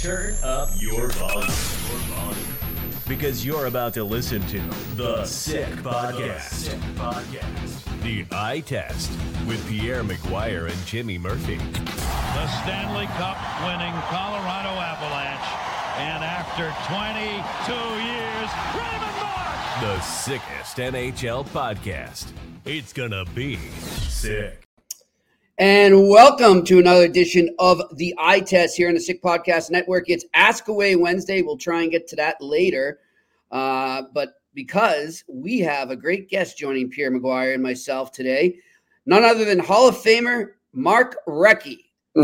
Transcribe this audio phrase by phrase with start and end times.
[0.00, 1.50] Turn up your volume.
[3.06, 4.58] Because you're about to listen to
[4.96, 6.70] The Sick Podcast.
[8.02, 9.10] The Eye Test
[9.46, 11.56] with Pierre McGuire and Jimmy Murphy.
[11.56, 13.36] the Stanley Cup
[13.66, 15.50] winning Colorado Avalanche.
[15.98, 17.72] And after 22
[18.02, 19.80] years, Raymond Marsh!
[19.82, 22.32] The sickest NHL podcast.
[22.64, 24.69] It's gonna be sick.
[25.60, 30.08] And welcome to another edition of the Eye Test here on the Sick Podcast Network.
[30.08, 31.42] It's Ask Away Wednesday.
[31.42, 33.00] We'll try and get to that later.
[33.50, 38.56] Uh, but because we have a great guest joining Pierre McGuire and myself today,
[39.04, 41.76] none other than Hall of Famer Mark Recchi,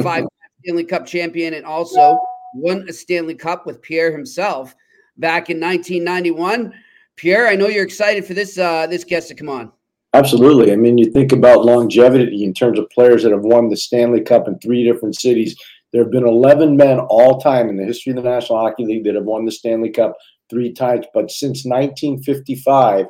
[0.03, 0.25] five
[0.63, 2.19] Stanley Cup champion, and also
[2.55, 4.75] won a Stanley Cup with Pierre himself
[5.19, 6.73] back in 1991.
[7.17, 9.73] Pierre, I know you're excited for this uh, this guest to come on.
[10.15, 10.73] Absolutely.
[10.73, 14.23] I mean, you think about longevity in terms of players that have won the Stanley
[14.23, 15.57] Cup in three different cities.
[15.93, 19.05] There have been 11 men all time in the history of the National Hockey League
[19.05, 20.17] that have won the Stanley Cup
[20.49, 23.07] three times, but since 1955,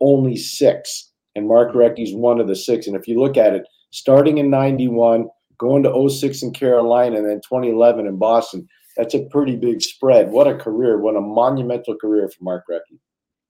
[0.00, 1.12] only six.
[1.34, 2.86] And Mark Recchi's one of the six.
[2.86, 7.26] And if you look at it, starting in 91, going to 06 in Carolina, and
[7.26, 10.30] then 2011 in Boston, that's a pretty big spread.
[10.30, 10.98] What a career.
[10.98, 12.98] What a monumental career for Mark Recchi.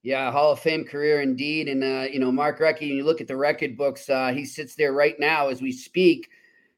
[0.03, 1.67] Yeah, Hall of Fame career indeed.
[1.67, 4.75] And uh, you know, Mark Recchi, you look at the record books, uh, he sits
[4.75, 6.29] there right now as we speak,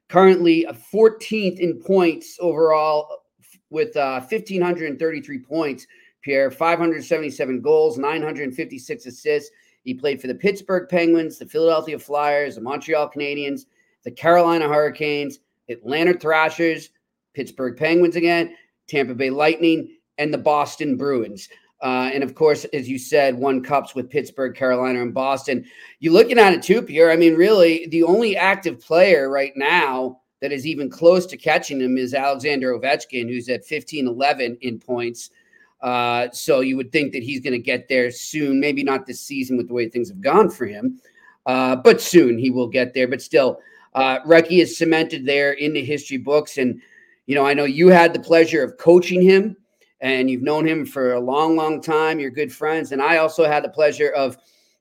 [0.09, 3.23] currently a 14th in points overall
[3.69, 5.87] with uh, 1,533 points.
[6.21, 9.51] Pierre, 577 goals, 956 assists.
[9.83, 13.65] He played for the Pittsburgh Penguins, the Philadelphia Flyers, the Montreal Canadiens,
[14.03, 16.89] the Carolina Hurricanes, Atlanta Thrashers,
[17.33, 18.55] Pittsburgh Penguins again,
[18.87, 21.49] Tampa Bay Lightning, and the Boston Bruins.
[21.83, 25.65] Uh, and of course, as you said, won cups with Pittsburgh, Carolina, and Boston.
[25.99, 27.11] You're looking at it too, Pierre.
[27.11, 31.81] I mean, really, the only active player right now that is even close to catching
[31.81, 35.29] him is Alexander Ovechkin, who's at 15 11 in points.
[35.81, 38.61] Uh, so you would think that he's going to get there soon.
[38.61, 41.01] Maybe not this season with the way things have gone for him,
[41.45, 43.09] uh, but soon he will get there.
[43.09, 43.59] But still,
[43.93, 44.19] uh,
[44.49, 46.57] is cemented there in the history books.
[46.57, 46.81] And,
[47.25, 49.57] you know, I know you had the pleasure of coaching him
[50.03, 52.19] and you've known him for a long, long time.
[52.19, 52.91] You're good friends.
[52.91, 54.37] And I also had the pleasure of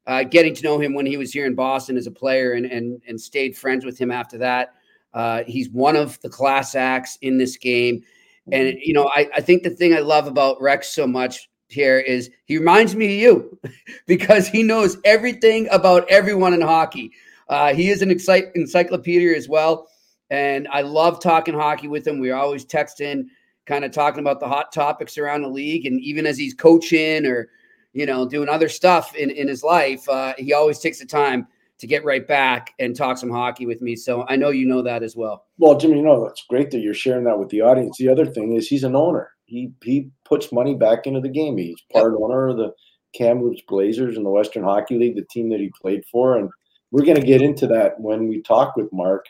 [0.09, 2.66] uh, getting to know him when he was here in Boston as a player and,
[2.66, 4.75] and, and stayed friends with him after that.
[5.15, 8.03] Uh, he's one of the class acts in this game.
[8.50, 12.00] And, you know, I, I think the thing I love about Rex so much here
[12.00, 13.59] is he reminds me of you
[14.09, 17.12] because he knows everything about everyone in hockey.
[17.49, 19.87] Uh, he is an excite- encyclopedia as well.
[20.31, 22.19] And I love talking hockey with him.
[22.19, 23.27] We're always texting,
[23.67, 25.87] kind of talking about the hot topics around the league.
[25.87, 27.50] And even as he's coaching or,
[27.93, 31.47] you know, doing other stuff in, in his life, uh, he always takes the time
[31.78, 33.97] to get right back and talk some hockey with me.
[33.97, 35.47] So I know you know that as well.
[35.59, 37.99] Well, Jimmy, you know it's great that you're sharing that with the audience.
[37.99, 39.33] The other thing is he's an owner.
[39.47, 41.59] He he puts money back into the game.
[41.59, 42.72] He's part owner of the
[43.15, 46.49] Kamloops Blazers in the Western Hockey League, the team that he played for, and
[46.93, 49.27] we're going to get into that when we talk with Mark.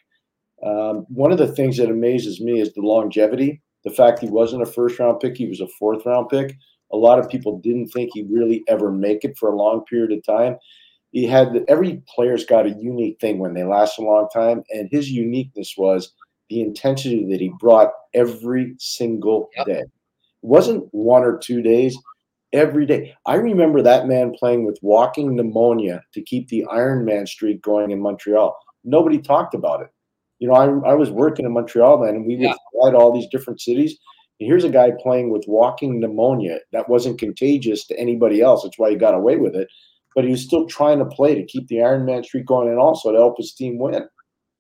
[0.63, 3.63] Um, one of the things that amazes me is the longevity.
[3.85, 6.57] The fact he wasn't a first round pick; he was a fourth round pick.
[6.93, 10.13] A lot of people didn't think he'd really ever make it for a long period
[10.13, 10.59] of time
[11.13, 14.89] he had every player's got a unique thing when they last a long time, and
[14.91, 16.13] his uniqueness was
[16.49, 19.67] the intensity that he brought every single Yep.
[19.67, 19.81] day.
[19.81, 19.91] It
[20.41, 21.97] wasn't one or two days,
[22.55, 23.15] every day.
[23.27, 27.91] I remember that man playing with walking pneumonia to keep the Iron Man streak going
[27.91, 28.57] in Montreal.
[28.85, 29.89] Nobody talked about it.
[30.39, 32.55] You know, I, I was working in Montreal then, and we would Yeah.
[32.73, 33.97] Fly to all these different cities.
[34.41, 38.63] And here's a guy playing with walking pneumonia that wasn't contagious to anybody else.
[38.63, 39.69] That's why he got away with it
[40.15, 42.79] but he was still trying to play to keep the Iron Man streak going and
[42.79, 44.07] also to help his team win.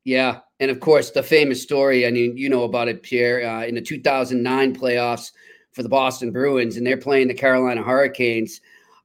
[0.04, 2.06] Yeah, and of course the famous story.
[2.06, 3.46] I mean, you know about it, Pierre.
[3.48, 5.30] Uh, in the 2009 playoffs
[5.72, 8.60] for the Boston Bruins, and they're playing the Carolina Hurricanes.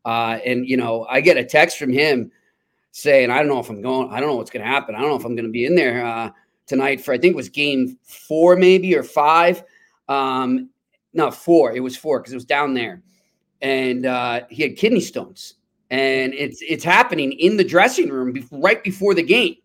[0.06, 2.32] Uh, and you know, I get a text from him
[2.92, 4.10] saying, "I don't know if I'm going.
[4.10, 4.96] I don't know what's going to happen.
[4.96, 6.32] I don't know if I'm going to be in there uh,
[6.68, 7.14] tonight for.
[7.14, 9.64] I think it was Game Four, maybe or five.
[10.08, 10.70] Um,
[11.14, 11.72] no, four.
[11.72, 13.02] It was four because it was down there,
[13.62, 15.56] and uh, he had kidney stones,
[15.90, 19.56] and it's it's happening in the dressing room be- right before the game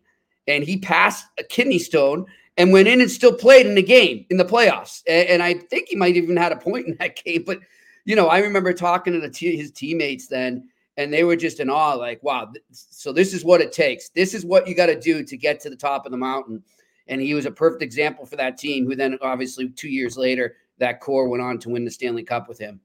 [0.47, 2.25] and he passed a kidney stone
[2.57, 5.01] and went in and still played in the game in the playoffs.
[5.07, 7.43] And, and I think he might even had a point in that game.
[7.45, 7.59] But
[8.05, 10.67] you know, I remember talking to te- his teammates then,
[10.97, 14.09] and they were just in awe, like, "Wow!" So this is what it takes.
[14.09, 16.61] This is what you got to do to get to the top of the mountain.
[17.07, 18.85] And he was a perfect example for that team.
[18.85, 22.47] Who then, obviously, two years later, that core went on to win the Stanley Cup
[22.47, 22.79] with him.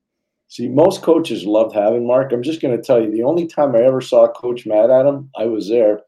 [0.49, 2.33] See, most coaches loved having Mark.
[2.33, 5.07] I'm just going to tell you the only time I ever saw coach mad at
[5.07, 6.01] him, I was there.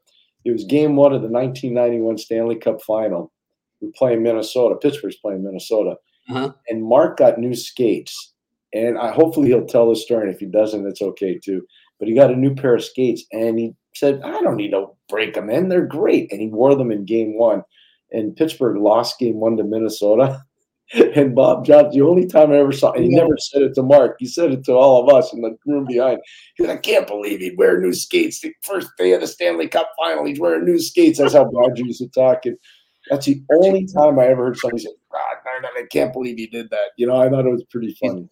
[0.43, 3.31] It was game one of the 1991 Stanley Cup final.
[3.79, 4.75] We were playing Minnesota.
[4.75, 5.95] Pittsburgh's playing Minnesota.
[6.29, 6.53] Uh-huh.
[6.69, 8.33] and Mark got new skates,
[8.73, 10.27] and I hopefully he'll tell the story.
[10.27, 11.65] And if he doesn't, it's okay too.
[11.99, 14.87] But he got a new pair of skates, and he said, "I don't need to
[15.09, 17.63] break them in; they're great." And he wore them in Game One,
[18.11, 20.41] and Pittsburgh lost Game One to Minnesota.
[21.15, 23.81] And Bob Johnson, the only time I ever saw, and he never said it to
[23.81, 24.17] Mark.
[24.19, 26.19] He said it to all of us in the room behind.
[26.57, 28.41] He said, I can't believe he'd wear new skates.
[28.41, 31.19] The first day of the Stanley Cup final, he's wearing new skates.
[31.19, 32.45] That's how Badger used to talk.
[32.45, 32.57] And
[33.09, 35.19] that's the only time I ever heard somebody say, God,
[35.63, 36.89] I can't believe he did that.
[36.97, 38.27] You know, I thought it was pretty funny.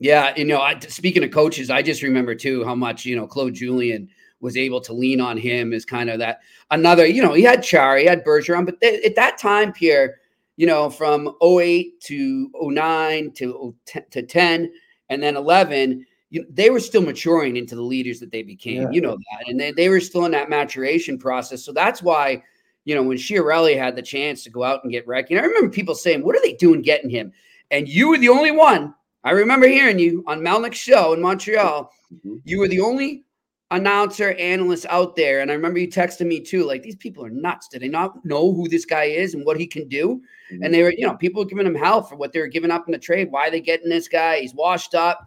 [0.00, 3.26] Yeah, you know, I, speaking of coaches, I just remember too how much you know
[3.26, 4.08] Claude Julien
[4.40, 6.40] was able to lean on him as kind of that
[6.70, 7.06] another.
[7.06, 10.16] You know, he had Char, he had Bergeron, but they, at that time, Pierre,
[10.56, 13.74] you know, from 08 to 09 to,
[14.10, 14.72] to 10
[15.08, 18.82] and then 11, you, they were still maturing into the leaders that they became.
[18.82, 18.90] Yeah.
[18.90, 19.48] You know that.
[19.48, 21.64] And they, they were still in that maturation process.
[21.64, 22.42] So that's why,
[22.84, 25.70] you know, when Chiarelli had the chance to go out and get Recchi, I remember
[25.70, 27.32] people saying, What are they doing getting him?
[27.70, 28.94] And you were the only one.
[29.24, 31.92] I remember hearing you on Melnick's show in Montreal.
[32.14, 32.36] Mm-hmm.
[32.44, 33.24] You were the only
[33.70, 35.40] announcer, analyst out there.
[35.40, 37.68] And I remember you texting me too, like these people are nuts.
[37.68, 40.20] Do they not know who this guy is and what he can do?
[40.52, 40.62] Mm-hmm.
[40.62, 42.86] And they were, you know, people giving him hell for what they were giving up
[42.86, 43.30] in the trade.
[43.30, 44.40] Why are they getting this guy?
[44.40, 45.20] He's washed up.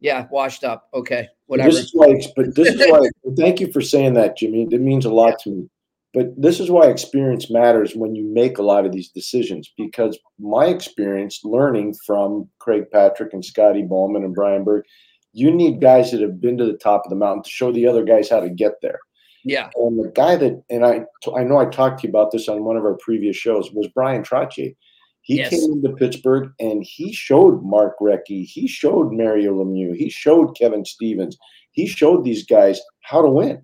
[0.00, 0.88] Yeah, washed up.
[0.92, 1.70] Okay, whatever.
[1.70, 3.08] This is why, but this is why.
[3.36, 4.68] thank you for saying that, Jimmy.
[4.70, 5.36] It means a lot yeah.
[5.44, 5.70] to me.
[6.12, 9.72] But this is why experience matters when you make a lot of these decisions.
[9.76, 14.86] Because my experience learning from Craig Patrick and Scotty Bowman and Brian Burke
[15.36, 17.86] you need guys that have been to the top of the mountain to show the
[17.86, 18.98] other guys how to get there.
[19.44, 19.68] Yeah.
[19.74, 21.02] And the guy that, and I,
[21.36, 23.86] I know I talked to you about this on one of our previous shows, was
[23.88, 24.74] Bryan Trottier.
[25.20, 25.50] He yes.
[25.50, 30.86] came into Pittsburgh and he showed Mark Recchi, he showed Mario Lemieux, he showed Kevin
[30.86, 31.36] Stevens,
[31.72, 33.56] he showed these guys how to win.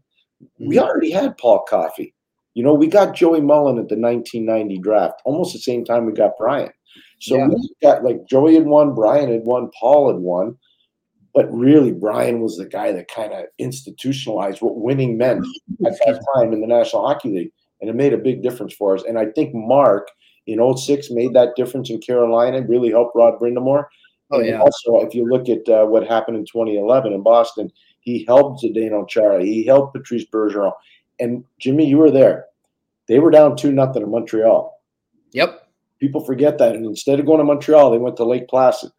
[0.42, 0.68] Mm-hmm.
[0.68, 2.14] We already had Paul Coffey.
[2.52, 6.12] You know, we got Joey Mullen at the 1990 draft, almost the same time we
[6.12, 6.70] got Bryan.
[7.20, 7.46] So yeah.
[7.46, 10.58] we got like Joey had won, Bryan had won, Paul had won.
[11.34, 15.46] But really, Bryan was the guy that kind of institutionalized what winning meant
[15.87, 17.52] at that time in the National Hockey League.
[17.81, 19.02] And it made a big difference for us.
[19.02, 20.08] And I think Mark
[20.46, 23.87] in 06 made that difference in Carolina, really helped Rod Brind'Amour.
[24.31, 24.61] Oh, and yeah.
[24.61, 27.70] Also, if you look at uh, what happened in 2011 in Boston,
[28.00, 29.44] he helped Zdeno Chara.
[29.44, 30.73] He helped Patrice Bergeron.
[31.20, 32.46] And Jimmy, you were there.
[33.08, 34.81] They were down 2 nothing in Montreal.
[35.32, 35.69] Yep.
[36.00, 36.75] People forget that.
[36.75, 38.90] And instead of going to Montreal, they went to Lake Placid.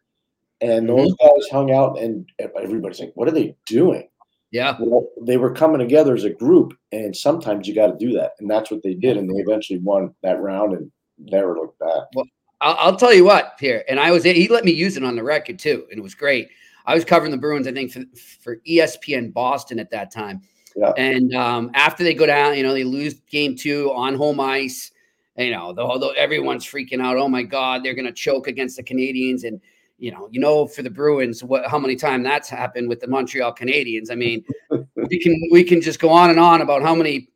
[0.63, 0.95] And mm-hmm.
[0.95, 4.07] those guys hung out, and everybody's like, "What are they doing?"
[4.51, 8.13] Yeah, well, they were coming together as a group, and sometimes you got to do
[8.13, 11.80] that, and that's what they did, and they eventually won that round and never looked
[11.80, 12.04] back.
[12.15, 12.25] Well,
[12.62, 15.15] I'll, I'll tell you what, here, and I was he let me use it on
[15.15, 16.50] the record too, and it was great.
[16.86, 18.04] I was covering the Bruins, I think, for,
[18.42, 20.42] for ESPN Boston at that time.
[20.75, 20.92] Yeah.
[20.98, 24.92] And um, after they go down, you know, they lose game two on home ice.
[25.38, 27.18] You know, although everyone's freaking out.
[27.18, 29.44] Oh my God, they're going to choke against the Canadiens.
[29.45, 29.60] And
[29.97, 33.07] you know, you know, for the Bruins, what how many times that's happened with the
[33.07, 34.11] Montreal Canadiens.
[34.11, 34.43] I mean,
[34.95, 37.29] we can we can just go on and on about how many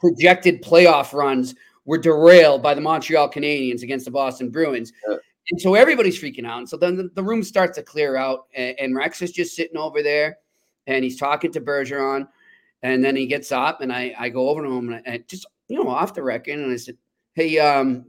[0.00, 1.54] projected playoff runs
[1.84, 4.92] were derailed by the Montreal Canadiens against the Boston Bruins.
[5.08, 5.16] Yeah.
[5.50, 6.58] And so everybody's freaking out.
[6.58, 9.54] And so then the, the room starts to clear out, and, and, Rex is just
[9.54, 10.38] sitting over there,
[10.88, 12.26] and he's talking to Bergeron,
[12.82, 15.46] and then he gets up, and I I go over to him and I, just
[15.68, 16.98] you know off the record, and I said,
[17.34, 18.04] "Hey, um,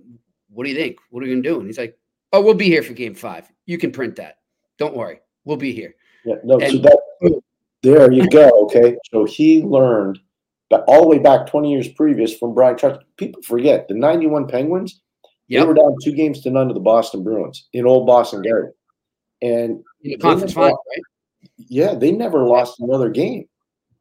[0.50, 0.98] what do you think?
[1.12, 1.98] What are you gonna do?" And he's like,
[2.34, 4.38] "Oh, we'll be here for Game Five you can print that.
[4.80, 5.20] Don't worry.
[5.46, 5.94] We'll be here.
[6.26, 7.42] Yeah, no, and, so that,
[7.84, 8.50] there you go.
[8.64, 8.98] Okay.
[9.12, 10.20] So he learned
[10.72, 13.02] that all the way back 20 years previous from Bryan Trottier.
[13.18, 15.02] People forget the 91 Penguins,
[15.48, 15.62] yep.
[15.62, 18.74] they were down two games to none to the Boston Bruins in old Boston Garden.
[19.42, 21.04] And in the conference final, right?
[21.58, 23.48] Yeah, they never lost another game.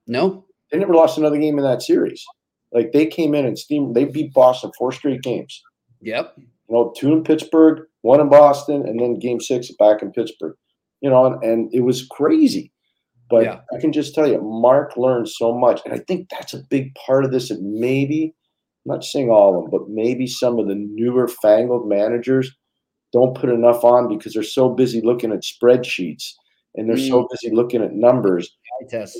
[0.06, 0.46] No.
[0.70, 2.24] They never lost another game in that series.
[2.72, 5.62] Like they came in and steam they beat Boston four straight games.
[6.00, 6.34] Yep.
[6.38, 10.56] You know, two in Pittsburgh, one in Boston, and then game six back in Pittsburgh.
[11.00, 12.72] You know, and, and it was crazy.
[13.28, 13.60] But yeah.
[13.74, 15.80] I can just tell you, Mark learned so much.
[15.84, 17.50] And I think that's a big part of this.
[17.50, 18.34] And maybe,
[18.84, 22.50] I'm not saying all of them, but maybe some of the newer fangled managers
[23.12, 26.32] don't put enough on because they're so busy looking at spreadsheets
[26.76, 27.08] and they're mm.
[27.08, 28.56] so busy looking at numbers.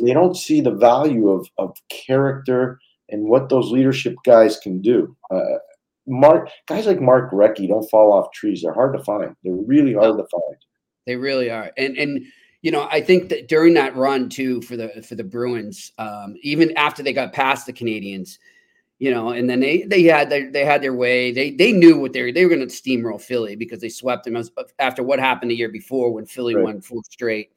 [0.03, 2.79] They don't see the value of, of character
[3.09, 5.17] and what those leadership guys can do.
[5.35, 5.59] Uh,
[6.07, 8.63] Mark guys like Mark Recchi don't fall off trees.
[8.63, 9.35] They're hard to find.
[9.43, 10.57] They're really hard to find.
[11.07, 11.73] They really are.
[11.77, 12.25] And and
[12.63, 16.37] you know, I think that during that run too for the for the Bruins, um,
[16.43, 18.39] even after they got past the Canadiens,
[18.99, 21.33] you know, and then they they had their they had their way.
[21.33, 24.25] They they knew what they were, they were going to steamroll Philly because they swept
[24.25, 24.43] them
[24.79, 26.65] after what happened the year before when Philly right.
[26.65, 27.51] won four straight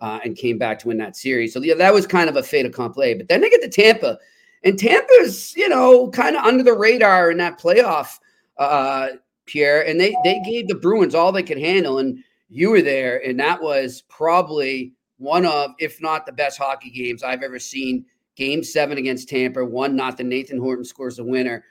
[0.00, 1.54] uh, and came back to win that series.
[1.54, 3.14] So yeah, that was kind of a fait accompli.
[3.14, 4.18] But then they get to Tampa
[4.64, 8.18] and Tampa's, you know, kind of under the radar in that playoff
[8.58, 9.08] uh,
[9.46, 13.24] Pierre, and they they gave the Bruins all they could handle, and you were there,
[13.26, 18.04] and that was probably one of, if not the best hockey games I've ever seen.
[18.34, 20.28] Game seven against Tampa, one nothing.
[20.28, 21.64] Nathan Horton scores the winner.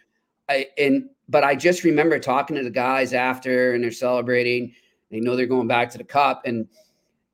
[0.50, 4.74] I and but I just remember talking to the guys after, and they're celebrating.
[5.10, 6.67] They know they're going back to the cup, and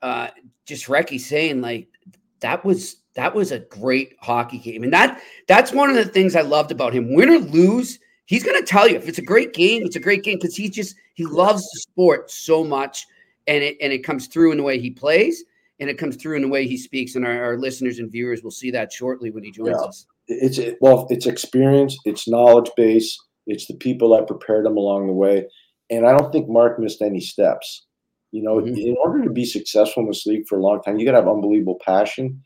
[0.02, 0.30] uh,
[0.66, 1.88] just Recchi saying like
[2.40, 6.36] that was that was a great hockey game, and that that's one of the things
[6.36, 7.16] I loved about him.
[7.16, 10.00] Win or lose, he's going to tell you if it's a great game, it's a
[10.00, 13.08] great game because he just he loves the sport so much,
[13.48, 15.44] and it and it comes through in the way he plays,
[15.80, 18.44] and it comes through in the way he speaks, and our, our listeners and viewers
[18.44, 19.88] will see that shortly when he joins yeah.
[19.88, 20.06] us.
[20.28, 25.14] It's well, it's experience, it's knowledge base, it's the people that prepared him along the
[25.14, 25.48] way,
[25.90, 27.88] and I don't think Mark missed any steps.
[28.32, 28.76] You know, mm-hmm.
[28.76, 31.18] in order to be successful in this league for a long time, you got to
[31.18, 32.44] have unbelievable passion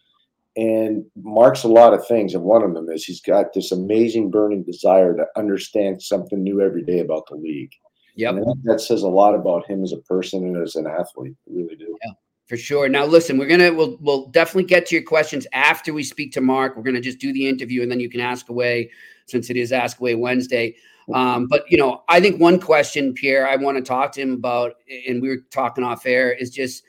[0.56, 4.32] and Mark's a lot of things, and one of them is he's got this amazing
[4.32, 7.72] burning desire to understand something new every day about the league.
[8.16, 11.36] Yeah, that says a lot about him as a person and as an athlete.
[11.48, 11.98] I really do.
[12.04, 12.12] Yeah,
[12.48, 12.90] for sure.
[12.90, 16.42] Now, listen, we're gonna we'll we'll definitely get to your questions after we speak to
[16.42, 16.76] Mark.
[16.76, 18.92] We're gonna just do the interview, and then you can ask away
[19.28, 20.76] since it is Ask Away Wednesday.
[21.14, 24.34] Um, but you know, I think one question, Pierre, I want to talk to him
[24.34, 24.76] about,
[25.08, 26.84] and we were talking off air, is just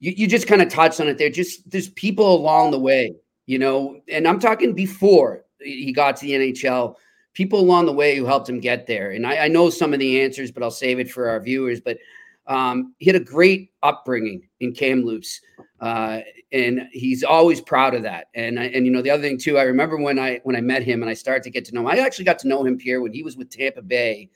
[0.00, 1.30] you, you just kind of touched on it there.
[1.30, 3.14] Just there's people along the way,
[3.46, 6.96] you know, and I'm talking before he got to the NHL,
[7.34, 9.10] people along the way who helped him get there.
[9.10, 11.80] And I, I know some of the answers, but I'll save it for our viewers.
[11.80, 11.98] But
[12.46, 15.40] um, he had a great upbringing in Kamloops,
[15.80, 18.28] uh, and he's always proud of that.
[18.34, 20.60] And I, and you know the other thing too, I remember when I when I
[20.60, 21.86] met him and I started to get to know him.
[21.86, 24.30] I actually got to know him Pierre when he was with Tampa Bay,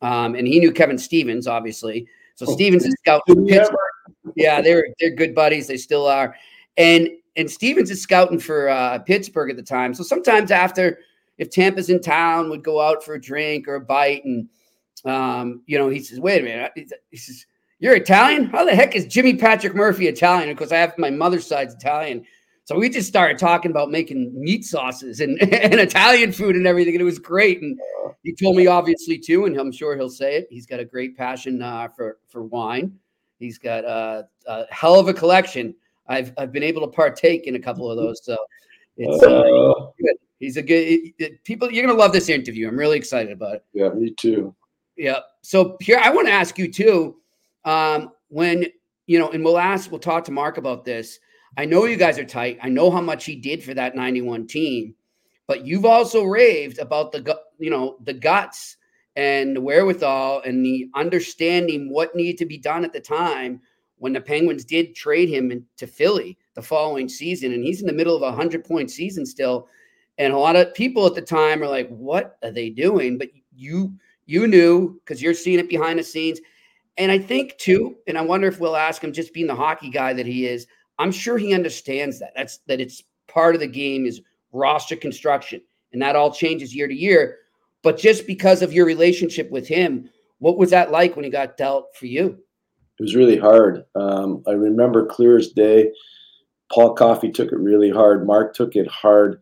[0.00, 2.06] um, and he knew Kevin Stevens obviously.
[2.36, 3.76] So oh, Stevens is scouting Pittsburgh
[4.36, 5.66] yeah, they're they're good buddies.
[5.66, 6.36] They still are.
[6.76, 9.94] And and Stevens is scouting for uh, Pittsburgh at the time.
[9.94, 10.98] So sometimes after,
[11.38, 14.48] if Tampa's in town, would go out for a drink or a bite, and
[15.04, 16.72] um, you know, he says, "Wait a minute,"
[17.10, 17.46] he says,
[17.78, 18.44] "You're Italian?
[18.44, 22.24] How the heck is Jimmy Patrick Murphy Italian?" Because I have my mother's side's Italian.
[22.64, 26.94] So we just started talking about making meat sauces and, and Italian food and everything,
[26.94, 27.60] and it was great.
[27.60, 27.78] And
[28.22, 30.46] he told me obviously too, and I'm sure he'll say it.
[30.50, 32.98] He's got a great passion uh, for for wine.
[33.42, 35.74] He's got a, a, hell of a collection.
[36.06, 38.36] I've I've been able to partake in a couple of those, so
[38.96, 39.42] it's uh,
[40.00, 40.16] good.
[40.38, 41.12] He's a good
[41.44, 41.70] people.
[41.70, 42.68] You're gonna love this interview.
[42.68, 43.64] I'm really excited about it.
[43.72, 44.54] Yeah, me too.
[44.96, 45.20] Yeah.
[45.42, 47.16] So here, I want to ask you too.
[47.64, 48.66] Um, when
[49.06, 51.18] you know, and we'll ask, we'll talk to Mark about this.
[51.56, 52.58] I know you guys are tight.
[52.62, 54.94] I know how much he did for that 91 team,
[55.46, 58.76] but you've also raved about the you know the guts
[59.16, 63.60] and the wherewithal and the understanding what needed to be done at the time
[63.98, 67.52] when the Penguins did trade him to Philly the following season.
[67.52, 69.68] And he's in the middle of a 100 point season still.
[70.18, 73.16] And a lot of people at the time are like, what are they doing?
[73.16, 73.94] But you,
[74.26, 76.40] you knew because you're seeing it behind the scenes.
[76.98, 79.88] And I think too, and I wonder if we'll ask him just being the hockey
[79.88, 80.66] guy that he is,
[80.98, 82.32] I'm sure he understands that.
[82.36, 84.20] That's that it's part of the game is
[84.52, 85.62] roster construction.
[85.92, 87.38] And that all changes year to year.
[87.82, 90.08] But just because of your relationship with him,
[90.38, 92.38] what was that like when he got dealt for you?
[92.98, 93.84] It was really hard.
[93.94, 95.92] Um, I remember clear as day.
[96.72, 98.26] Paul Coffey took it really hard.
[98.26, 99.40] Mark took it hard.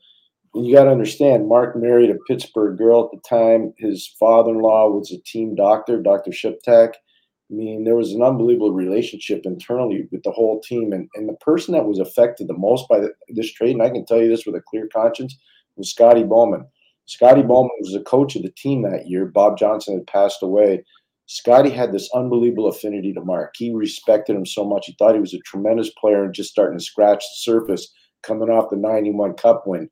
[0.55, 3.73] And you got to understand, Mark married a Pittsburgh girl at the time.
[3.79, 6.33] His father-in-law was a team doctor, Dr.
[6.33, 6.95] Shiptak.
[6.95, 10.93] I mean, there was an unbelievable relationship internally with the whole team.
[10.93, 13.91] And, and the person that was affected the most by the, this trade, and I
[13.91, 15.37] can tell you this with a clear conscience,
[15.77, 16.67] was Scotty Bowman.
[17.11, 19.26] Scotty Bowman was the coach of the team that year.
[19.26, 20.85] Bob Johnson had passed away.
[21.26, 23.52] Scotty had this unbelievable affinity to Mark.
[23.57, 24.87] He respected him so much.
[24.87, 28.49] He thought he was a tremendous player and just starting to scratch the surface coming
[28.49, 29.90] off the 91 Cup win.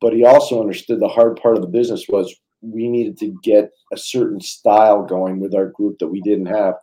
[0.00, 3.68] But he also understood the hard part of the business was we needed to get
[3.92, 6.76] a certain style going with our group that we didn't have.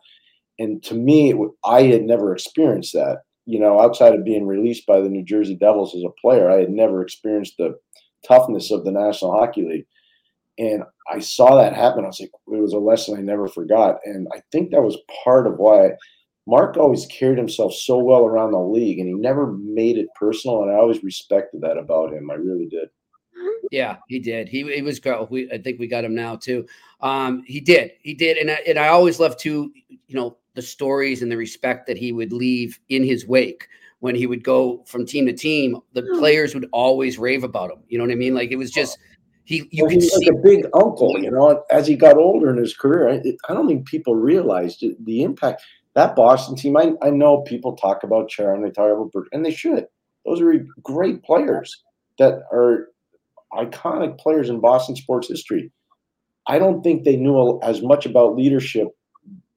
[0.60, 3.22] And to me, I had never experienced that.
[3.46, 6.60] You know, outside of being released by the New Jersey Devils as a player, I
[6.60, 7.74] had never experienced the
[8.26, 9.86] toughness of the National Hockey League.
[10.58, 12.04] And I saw that happen.
[12.04, 13.98] I was like, it was a lesson I never forgot.
[14.04, 15.90] And I think that was part of why
[16.46, 20.62] Mark always carried himself so well around the league and he never made it personal.
[20.62, 22.30] And I always respected that about him.
[22.30, 22.88] I really did.
[23.70, 24.48] Yeah, he did.
[24.48, 25.26] He, he was girl.
[25.30, 26.66] We, I think we got him now too.
[27.00, 27.92] Um, he did.
[28.00, 28.38] He did.
[28.38, 31.98] And I, and I always love to, you know, the stories and the respect that
[31.98, 33.68] he would leave in his wake
[34.00, 36.18] when he would go from team to team, the hmm.
[36.18, 37.78] players would always rave about him.
[37.88, 38.34] You know what I mean?
[38.34, 38.98] Like it was just
[39.44, 39.68] he.
[39.70, 41.18] You well, could see like a big uncle.
[41.18, 44.84] You know, as he got older in his career, I, I don't think people realized
[45.04, 45.62] the impact
[45.94, 46.76] that Boston team.
[46.76, 49.86] I, I know people talk about Chara, they talk about Bert, and they should.
[50.24, 51.82] Those are great players
[52.18, 52.88] that are
[53.52, 55.72] iconic players in Boston sports history.
[56.46, 58.88] I don't think they knew as much about leadership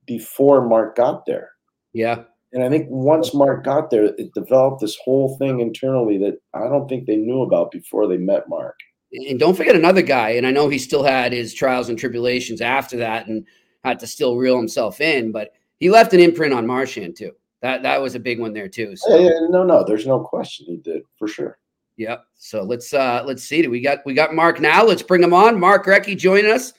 [0.05, 1.51] before Mark got there.
[1.93, 2.23] Yeah.
[2.51, 6.67] And I think once Mark got there, it developed this whole thing internally that I
[6.67, 8.79] don't think they knew about before they met Mark.
[9.11, 12.61] And don't forget another guy, and I know he still had his trials and tribulations
[12.61, 13.45] after that and
[13.83, 17.31] had to still reel himself in, but he left an imprint on Marchand too.
[17.61, 18.95] That that was a big one there too.
[18.95, 19.15] So.
[19.15, 21.57] Yeah, yeah, no, no, there's no question he did for sure.
[21.97, 22.25] Yep.
[22.35, 23.67] So let's uh let's see.
[23.67, 24.85] We got we got Mark now.
[24.85, 25.59] Let's bring him on.
[25.59, 26.73] Mark Recchi joining us.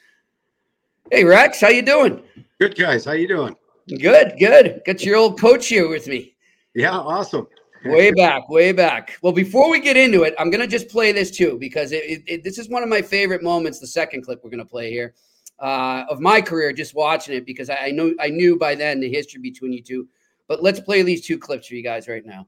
[1.10, 2.22] Hey Rex, how you doing?
[2.58, 3.04] Good guys.
[3.04, 3.54] How you doing?
[3.98, 4.82] Good, good.
[4.86, 6.36] Got your old coach here with me.
[6.74, 7.46] Yeah, awesome.
[7.84, 9.18] way back, way back.
[9.22, 12.22] Well, before we get into it, I'm gonna just play this too because it, it,
[12.26, 13.80] it, this is one of my favorite moments.
[13.80, 15.14] The second clip we're gonna play here
[15.58, 19.00] uh, of my career, just watching it because I, I know I knew by then
[19.00, 20.08] the history between you two.
[20.46, 22.46] But let's play these two clips for you guys right now.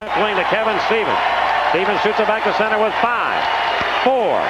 [0.00, 1.18] Swing to Kevin Stevens.
[1.70, 3.42] Stevens shoots it back to center with five,
[4.04, 4.40] four,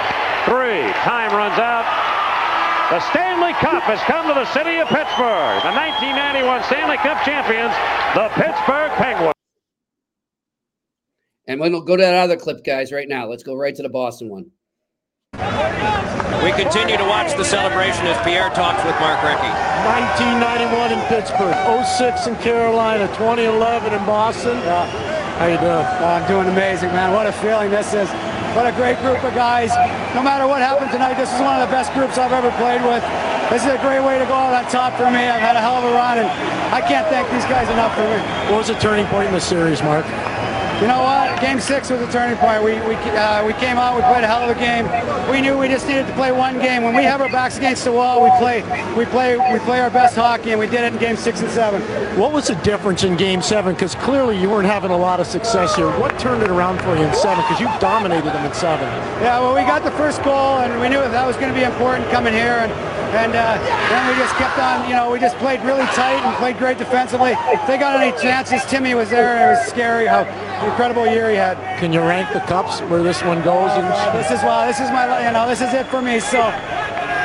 [0.47, 0.93] three.
[1.03, 2.14] Time runs out.
[2.95, 5.59] The Stanley Cup has come to the city of Pittsburgh.
[5.67, 7.75] The 1991 Stanley Cup champions,
[8.15, 9.35] the Pittsburgh Penguins.
[11.49, 13.27] And we'll go to that other clip, guys, right now.
[13.27, 14.53] Let's go right to the Boston one.
[15.35, 19.51] We continue to watch the celebration as Pierre talks with Mark Recchi.
[20.31, 21.51] 1991 in Pittsburgh,
[21.99, 24.57] 06 in Carolina, 2011 in Boston.
[24.59, 24.87] Yeah.
[25.39, 25.67] How you doing?
[25.67, 27.13] Uh, I'm doing amazing, man.
[27.13, 28.09] What a feeling this is.
[28.55, 29.75] What a great group of guys.
[30.15, 32.87] No matter what happened tonight, this is one of the best groups I've ever played
[32.87, 33.03] with.
[33.51, 35.27] This is a great way to go out on top for me.
[35.27, 36.31] I've had a hell of a run, and
[36.71, 38.23] I can't thank these guys enough for me.
[38.55, 40.07] What was the turning point in the series, Mark?
[40.81, 41.41] You know what?
[41.41, 42.63] Game six was a turning point.
[42.63, 43.95] We we uh, we came out.
[43.95, 44.85] We played a hell of a game.
[45.31, 46.83] We knew we just needed to play one game.
[46.83, 48.63] When we have our backs against the wall, we play
[48.97, 51.51] we play we play our best hockey, and we did it in game six and
[51.51, 51.81] seven.
[52.19, 53.75] What was the difference in game seven?
[53.75, 55.89] Because clearly you weren't having a lot of success here.
[56.01, 57.45] What turned it around for you in seven?
[57.45, 58.87] Because you dominated them in seven.
[59.23, 61.65] Yeah, well, we got the first goal, and we knew that was going to be
[61.65, 62.73] important coming here, and
[63.13, 63.59] and uh,
[63.91, 64.89] then we just kept on.
[64.89, 67.33] You know, we just played really tight and played great defensively.
[67.53, 70.25] If they got any chances, Timmy was there, and it was scary how
[70.65, 71.57] incredible year he had.
[71.79, 73.71] Can you rank the cups where this one goes?
[73.73, 76.21] Oh, uh, this is well, this is my you know this is it for me.
[76.21, 76.39] So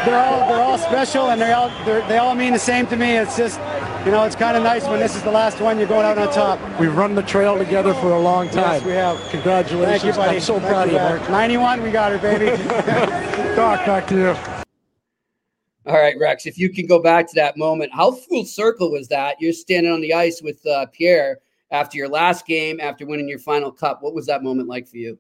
[0.06, 3.18] they're all they're all special and they all they all mean the same to me.
[3.18, 3.60] It's just
[4.06, 6.18] you know it's kind of nice when this is the last one you're going out
[6.18, 6.60] on top.
[6.80, 8.76] We've run the trail together for a long time.
[8.76, 9.30] Yes, we have.
[9.30, 10.02] Congratulations!
[10.02, 10.36] Thank you, buddy.
[10.38, 11.30] I'm so Thank proud of you, Mark.
[11.30, 12.46] 91, we got it, baby.
[13.56, 14.59] Doc, back to you.
[15.90, 19.08] All right, Rex, if you can go back to that moment, how full circle was
[19.08, 19.38] that?
[19.42, 21.40] You're standing on the ice with uh, Pierre
[21.72, 24.04] after your last game, after winning your final cup.
[24.04, 25.18] What was that moment like for you?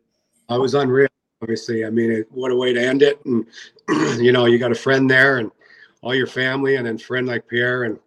[0.47, 1.07] I was unreal.
[1.41, 3.19] Obviously, I mean, it, what a way to end it.
[3.25, 3.47] And
[4.23, 5.49] you know, you got a friend there, and
[6.03, 7.97] all your family, and then friend like Pierre, and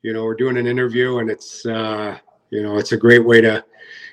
[0.00, 2.16] you know, we're doing an interview, and it's uh,
[2.48, 3.62] you know, it's a great way to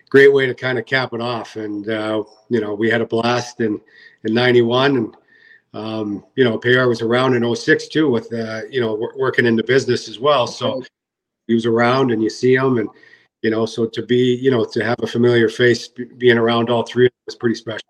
[0.10, 1.56] great way to kind of cap it off.
[1.56, 3.80] And uh, you know, we had a blast in
[4.26, 5.16] in '91, and
[5.74, 9.56] um, you know, Pierre was around in 06 too, with uh, you know, working in
[9.56, 10.46] the business as well.
[10.46, 10.84] So
[11.48, 12.90] he was around, and you see him, and
[13.42, 16.84] you know, so to be, you know, to have a familiar face being around all
[16.84, 17.88] three was pretty special.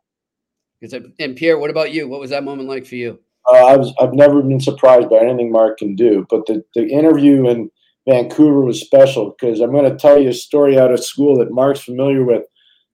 [1.19, 2.08] And Pierre, what about you?
[2.08, 3.19] What was that moment like for you?
[3.50, 6.88] Uh, I was, I've never been surprised by anything Mark can do, but the, the
[6.88, 7.69] interview in
[8.08, 11.52] Vancouver was special because I'm going to tell you a story out of school that
[11.52, 12.46] Mark's familiar with.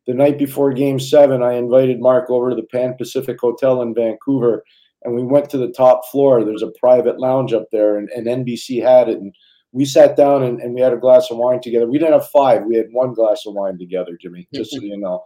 [0.07, 3.93] The night before game seven, I invited Mark over to the Pan Pacific Hotel in
[3.93, 4.63] Vancouver,
[5.03, 6.43] and we went to the top floor.
[6.43, 9.17] There's a private lounge up there, and, and NBC had it.
[9.17, 9.33] And
[9.71, 11.87] we sat down and, and we had a glass of wine together.
[11.87, 12.63] We didn't have five.
[12.65, 15.23] We had one glass of wine together, Jimmy, just so you know.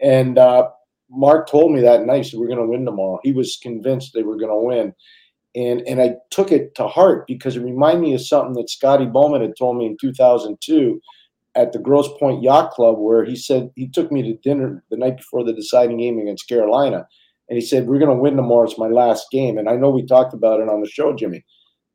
[0.00, 0.68] And uh,
[1.10, 3.20] Mark told me that night, so we're going to win tomorrow.
[3.22, 4.94] He was convinced they were going to win.
[5.54, 9.06] And, and I took it to heart because it reminded me of something that Scotty
[9.06, 11.00] Bowman had told me in 2002
[11.54, 14.98] at the Grosse Pointe Yacht Club, where he said he took me to dinner the
[14.98, 17.08] night before the deciding game against Carolina.
[17.48, 18.64] And he said, We're going to win tomorrow.
[18.64, 19.58] It's my last game.
[19.58, 21.44] And I know we talked about it on the show, Jimmy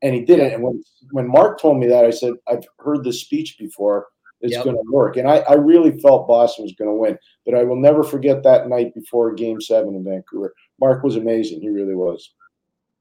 [0.01, 0.53] and he did it.
[0.53, 4.07] And when when Mark told me that, I said, I've heard this speech before.
[4.41, 4.63] It's yep.
[4.63, 5.17] going to work.
[5.17, 7.15] And I, I really felt Boston was going to win.
[7.45, 10.55] But I will never forget that night before Game Seven in Vancouver.
[10.79, 11.61] Mark was amazing.
[11.61, 12.33] He really was.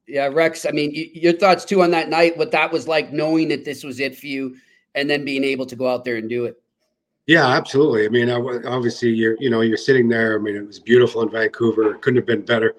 [0.06, 0.66] Yeah, Rex.
[0.66, 2.36] I mean, your thoughts too on that night.
[2.36, 4.56] What that was like, knowing that this was it for you,
[4.94, 6.60] and then being able to go out there and do it.
[7.26, 8.06] Yeah, absolutely.
[8.06, 10.36] I mean, obviously, you're you know you're sitting there.
[10.36, 11.94] I mean, it was beautiful in Vancouver.
[11.94, 12.74] It couldn't have been better,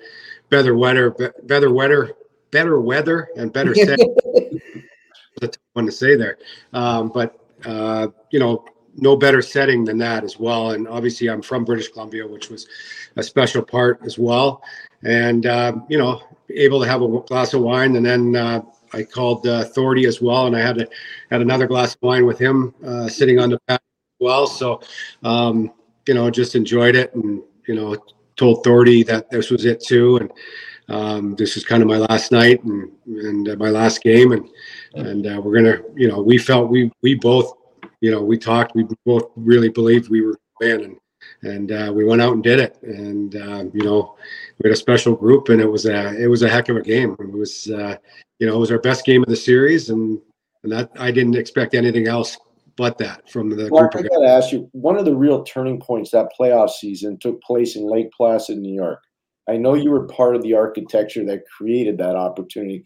[0.50, 2.14] better weather, better weather,
[2.52, 3.74] better weather and better.
[5.42, 6.38] That's one to say there.
[6.74, 8.66] Um, but uh, you know,
[8.98, 10.72] no better setting than that as well.
[10.72, 12.68] And obviously, I'm from British Columbia, which was
[13.16, 14.62] a special part as well.
[15.04, 18.62] And uh, you know, able to have a glass of wine, and then uh,
[18.94, 20.90] I called uh, Thordy as well, and I had to,
[21.32, 23.80] had another glass of wine with him uh, sitting on the as
[24.22, 24.48] well.
[24.48, 24.82] So,
[25.24, 25.72] um,
[26.08, 27.98] you know, just enjoyed it, and you know,
[28.38, 30.32] told Thordy that this was it too, and
[30.88, 34.48] um, this is kind of my last night and and uh, my last game, and
[34.96, 37.54] and uh, we're gonna, you know, we felt we we both,
[38.00, 40.98] you know, we talked, we both really believed we were win, and
[41.44, 44.16] and uh, we went out and did it, and uh, you know,
[44.60, 46.82] we had a special group, and it was a it was a heck of a
[46.82, 47.16] game.
[47.20, 47.98] It was, uh,
[48.40, 50.20] you know, it was our best game of the series, and
[50.64, 52.38] and that I didn't expect anything else
[52.82, 54.06] but that from the Mark, group.
[54.06, 57.40] I got to ask you, one of the real turning points that playoff season took
[57.44, 59.04] place in Lake Placid, New York.
[59.48, 62.84] I know you were part of the architecture that created that opportunity.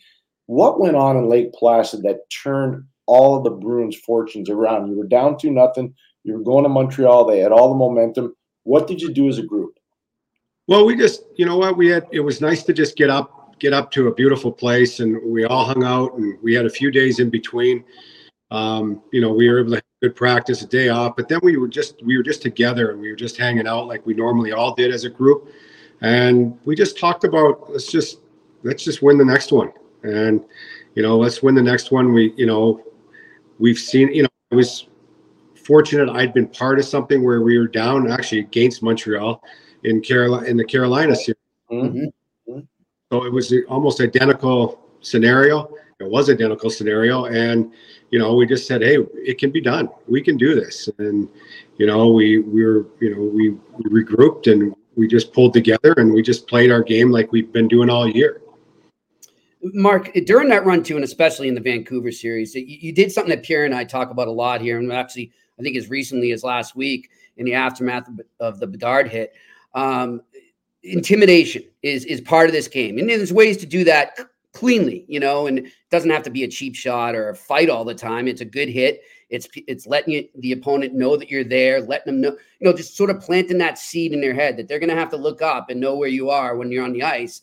[0.48, 4.90] What went on in Lake Placid that turned all of the Bruins' fortunes around?
[4.90, 5.96] You were down to nothing.
[6.26, 7.24] You were going to Montreal.
[7.24, 8.36] They had all the momentum.
[8.64, 9.80] What did you do as a group?
[10.68, 12.06] Well, we just, you know what, we had.
[12.12, 15.46] It was nice to just get up, get up to a beautiful place, and we
[15.46, 17.86] all hung out, and we had a few days in between.
[18.56, 21.40] Um, you know, we were able to have good practice, a day off, but then
[21.44, 24.14] we were just, we were just together, and we were just hanging out like we
[24.14, 25.50] normally all did as a group,
[26.00, 28.22] and we just talked about let's just,
[28.64, 30.46] let's just win the next one, and
[30.96, 32.14] you know, let's win the next one.
[32.14, 32.82] We, you know,
[33.60, 34.88] we've seen, you know, I was
[35.62, 39.44] fortunate I'd been part of something where we were down actually against Montreal
[39.84, 41.40] in Carolina in the Carolina series.
[41.70, 42.60] Mm-hmm.
[43.12, 45.74] So it was almost identical scenario.
[46.00, 47.74] It was identical scenario, and
[48.16, 49.90] you know we just said, "Hey, it can be done.
[50.08, 51.28] We can do this." And
[51.76, 55.94] you know we we were you know we, we regrouped and we just pulled together
[55.98, 58.42] and we just played our game like we've been doing all year.
[59.62, 63.32] Mark, during that run too, and especially in the Vancouver series, you, you did something
[63.32, 66.32] that Pierre and I talk about a lot here, and actually, I think as recently
[66.32, 68.08] as last week in the aftermath
[68.40, 69.34] of, the Bedard hit.
[69.74, 70.22] Um,
[70.84, 74.18] intimidation is is part of this game, and there's ways to do that
[74.56, 77.70] cleanly, you know, and it doesn't have to be a cheap shot or a fight
[77.70, 78.28] all the time.
[78.28, 79.02] It's a good hit.
[79.30, 82.74] It's it's letting you, the opponent know that you're there, letting them know, you know,
[82.74, 85.18] just sort of planting that seed in their head that they're going to have to
[85.18, 87.42] look up and know where you are when you're on the ice.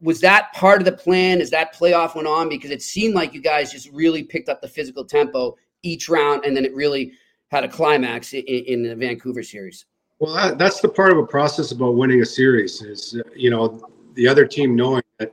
[0.00, 2.48] Was that part of the plan as that playoff went on?
[2.48, 6.44] Because it seemed like you guys just really picked up the physical tempo each round,
[6.44, 7.12] and then it really
[7.48, 9.86] had a climax in, in the Vancouver series.
[10.18, 13.82] Well, that, that's the part of a process about winning a series is you know
[14.14, 15.32] the other team knowing that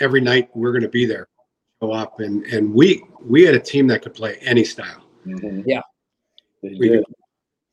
[0.00, 1.28] every night we're going to be there,
[1.82, 5.02] show up, and and we we had a team that could play any style.
[5.26, 5.62] Mm-hmm.
[5.66, 5.82] Yeah,
[6.62, 7.04] we could,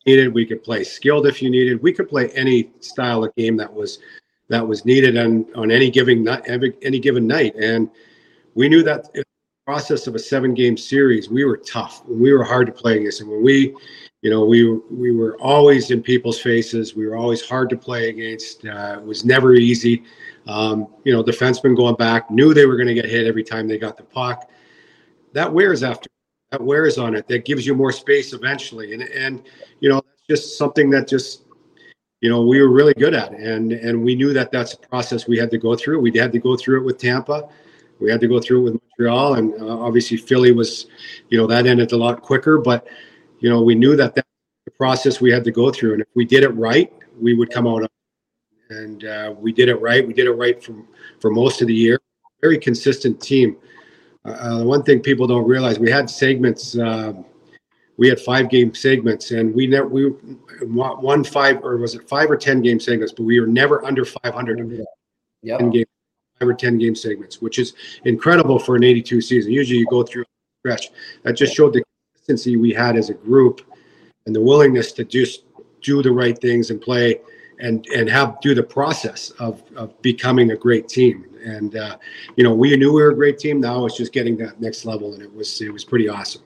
[0.05, 0.33] needed.
[0.33, 1.81] We could play skilled if you needed.
[1.81, 3.99] We could play any style of game that was
[4.49, 7.89] that was needed on on any given any given night, and
[8.53, 12.05] we knew that in the process of a seven game series, we were tough.
[12.05, 13.75] We were hard to play against, and when we
[14.25, 16.95] you know, we we were always in people's faces.
[16.95, 18.65] We were always hard to play against.
[18.65, 20.01] Uh, it was never easy.
[20.47, 23.67] Um, you know, defensemen going back knew they were going to get hit every time
[23.67, 24.49] they got the puck.
[25.33, 26.09] That wears after.
[26.51, 27.27] That wears on it.
[27.27, 29.43] That gives you more space eventually, and and
[29.79, 31.43] you know just something that just
[32.21, 35.27] you know we were really good at, and and we knew that that's a process
[35.27, 35.99] we had to go through.
[35.99, 37.49] We had to go through it with Tampa.
[37.99, 40.87] We had to go through it with Montreal, and uh, obviously Philly was,
[41.29, 42.87] you know, that ended a lot quicker, but
[43.39, 44.25] you know, we knew that that
[44.65, 45.93] the process we had to go through.
[45.93, 47.89] And if we did it right, we would come out.
[48.69, 50.05] And uh, we did it right.
[50.05, 50.87] We did it right from
[51.19, 51.99] for most of the year.
[52.41, 53.57] Very consistent team.
[54.23, 56.77] Uh, one thing people don't realize, we had segments.
[56.77, 57.13] Uh,
[57.97, 60.13] we had five game segments, and we never we
[60.63, 64.03] won five or was it five or ten game segments, but we were never under
[64.03, 64.85] 500
[65.43, 65.59] yep.
[65.71, 65.85] game,
[66.39, 67.73] five or ten game segments, which is
[68.03, 69.51] incredible for an 82 season.
[69.51, 70.25] Usually, you go through a
[70.59, 70.89] stretch.
[71.23, 71.83] That just showed the
[72.15, 73.61] consistency we had as a group
[74.25, 75.43] and the willingness to just
[75.81, 77.21] do the right things and play
[77.59, 81.97] and and have do the process of of becoming a great team and uh,
[82.35, 84.85] you know we knew we were a great team now it's just getting that next
[84.85, 86.41] level and it was it was pretty awesome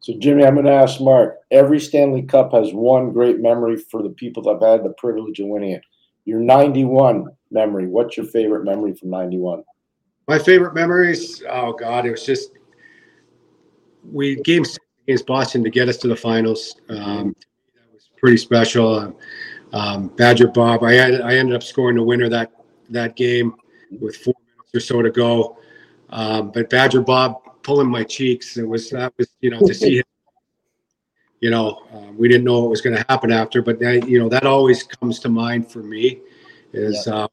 [0.00, 1.38] So, Jimmy, I'm going to ask Mark.
[1.50, 5.40] Every Stanley Cup has one great memory for the people that have had the privilege
[5.40, 5.82] of winning it.
[6.26, 7.88] Your 91 memory.
[7.88, 9.64] What's your favorite memory from 91?
[10.28, 12.52] my favorite memories oh god it was just
[14.10, 17.34] we game six against boston to get us to the finals um,
[17.74, 19.16] that was pretty special um,
[19.72, 22.52] um, badger bob I, had, I ended up scoring the winner that
[22.90, 23.54] that game
[24.00, 25.58] with four minutes or so to go
[26.10, 29.98] um, but badger bob pulling my cheeks it was that was you know to see
[29.98, 30.04] him
[31.40, 34.18] you know um, we didn't know what was going to happen after but that, you
[34.18, 36.20] know that always comes to mind for me
[36.72, 37.26] is uh,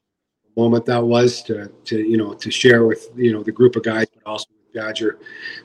[0.56, 3.82] moment that was to to you know to share with you know the group of
[3.82, 5.18] guys, but also with Badger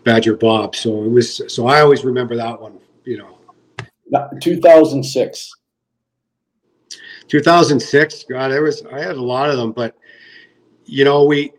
[0.04, 0.76] Badger Bob.
[0.76, 2.80] So it was so I always remember that one.
[3.06, 5.52] You know, 2006.
[7.30, 8.26] 2006.
[8.26, 9.96] God, there was I had a lot of them, but
[10.86, 11.54] you know we,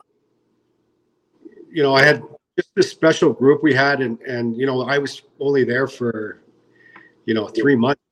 [1.70, 2.22] you know I had
[2.56, 6.42] just this special group we had, and and you know I was only there for,
[7.24, 8.02] you know, three months.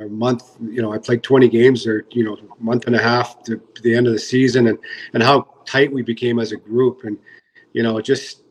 [0.00, 0.56] a month.
[0.60, 3.82] You know, I played 20 games or you know, month and a half to, to
[3.82, 4.78] the end of the season, and
[5.14, 7.16] and how tight we became as a group, and
[7.72, 8.42] you know, just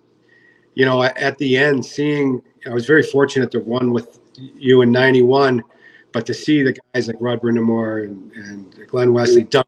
[0.76, 4.92] you know, at the end, seeing I was very fortunate to one with you in
[4.92, 5.64] '91,
[6.12, 9.66] but to see the guys like Rod Brind'Amour and, and Glen Wesley, Doug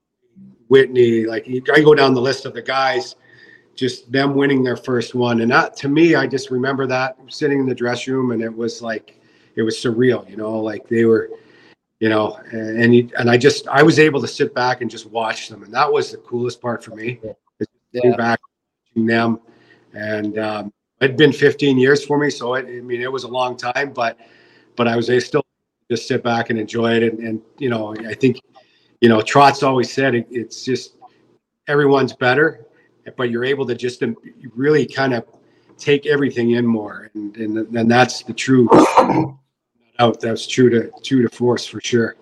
[0.67, 3.15] Whitney, like I go down the list of the guys,
[3.75, 7.59] just them winning their first one, and that to me, I just remember that sitting
[7.59, 9.19] in the dress room, and it was like
[9.55, 11.29] it was surreal, you know, like they were,
[11.99, 15.49] you know, and and I just I was able to sit back and just watch
[15.49, 17.19] them, and that was the coolest part for me,
[17.93, 18.15] yeah.
[18.15, 18.39] back
[18.87, 19.39] watching them,
[19.93, 23.27] and um, it'd been 15 years for me, so it, I mean it was a
[23.27, 24.17] long time, but
[24.75, 25.43] but I was still
[25.89, 28.41] just sit back and enjoy it, and, and you know I think
[29.01, 30.95] you know Trotz always said it, it's just
[31.67, 32.65] everyone's better,
[33.17, 34.15] but you're able to just um,
[34.55, 35.25] really kind of
[35.77, 38.69] take everything in more, and and, and that's the true
[39.99, 40.19] out.
[40.19, 42.15] That's true to true to force for sure.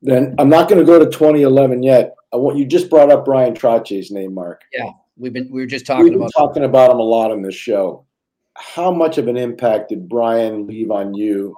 [0.00, 2.14] Then I'm not going to go to 2011 yet.
[2.32, 4.62] I want you just brought up Bryan Trottier's name, Mark.
[4.72, 4.90] Yeah.
[5.16, 8.06] We've been we were just talking about talking about him a lot on this show.
[8.56, 11.56] How much of an impact did Bryan leave on you?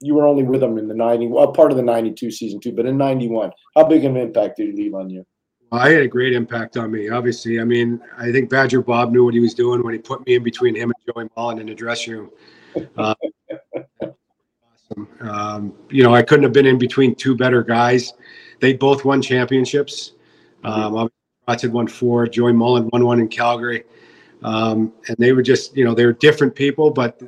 [0.00, 2.72] You were only with him in the 90, well, part of the 92 season too,
[2.72, 5.26] but in 91, how big of an impact did he leave on you?
[5.70, 7.08] Well, I had a great impact on me.
[7.08, 10.24] Obviously, I mean, I think Badger Bob knew what he was doing when he put
[10.26, 12.30] me in between him and Joey Mullen in the dressing room.
[12.96, 13.14] Uh,
[14.02, 15.08] awesome.
[15.20, 18.12] Um, you know, I couldn't have been in between two better guys.
[18.60, 20.12] They both won championships.
[20.62, 21.10] Um,
[21.48, 22.26] Trotz had won four.
[22.28, 23.84] Joey Mullen won one in Calgary.
[24.42, 27.20] Um, and they were just, you know, they were different people, but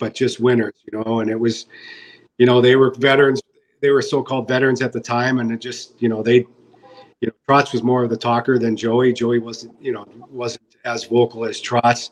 [0.00, 1.20] but just winners, you know.
[1.20, 1.66] And it was,
[2.38, 3.40] you know, they were veterans.
[3.80, 6.46] They were so-called veterans at the time, and it just, you know, they,
[7.20, 9.12] you know, Trotz was more of the talker than Joey.
[9.12, 12.10] Joey wasn't, you know, wasn't as vocal as Trotz.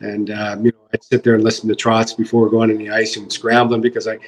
[0.00, 2.90] And um, you know, I'd sit there and listen to Trotz before going on the
[2.90, 4.18] ice and scrambling because I,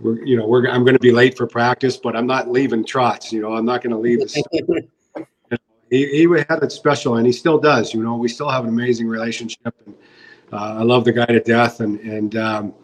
[0.00, 2.84] we're, you know, we're I'm going to be late for practice, but I'm not leaving
[2.84, 3.32] Trotz.
[3.32, 4.20] You know, I'm not going to leave.
[5.90, 7.94] he, he had it special, and he still does.
[7.94, 9.94] You know, we still have an amazing relationship, and
[10.52, 11.80] uh, I love the guy to death.
[11.80, 12.74] And and um,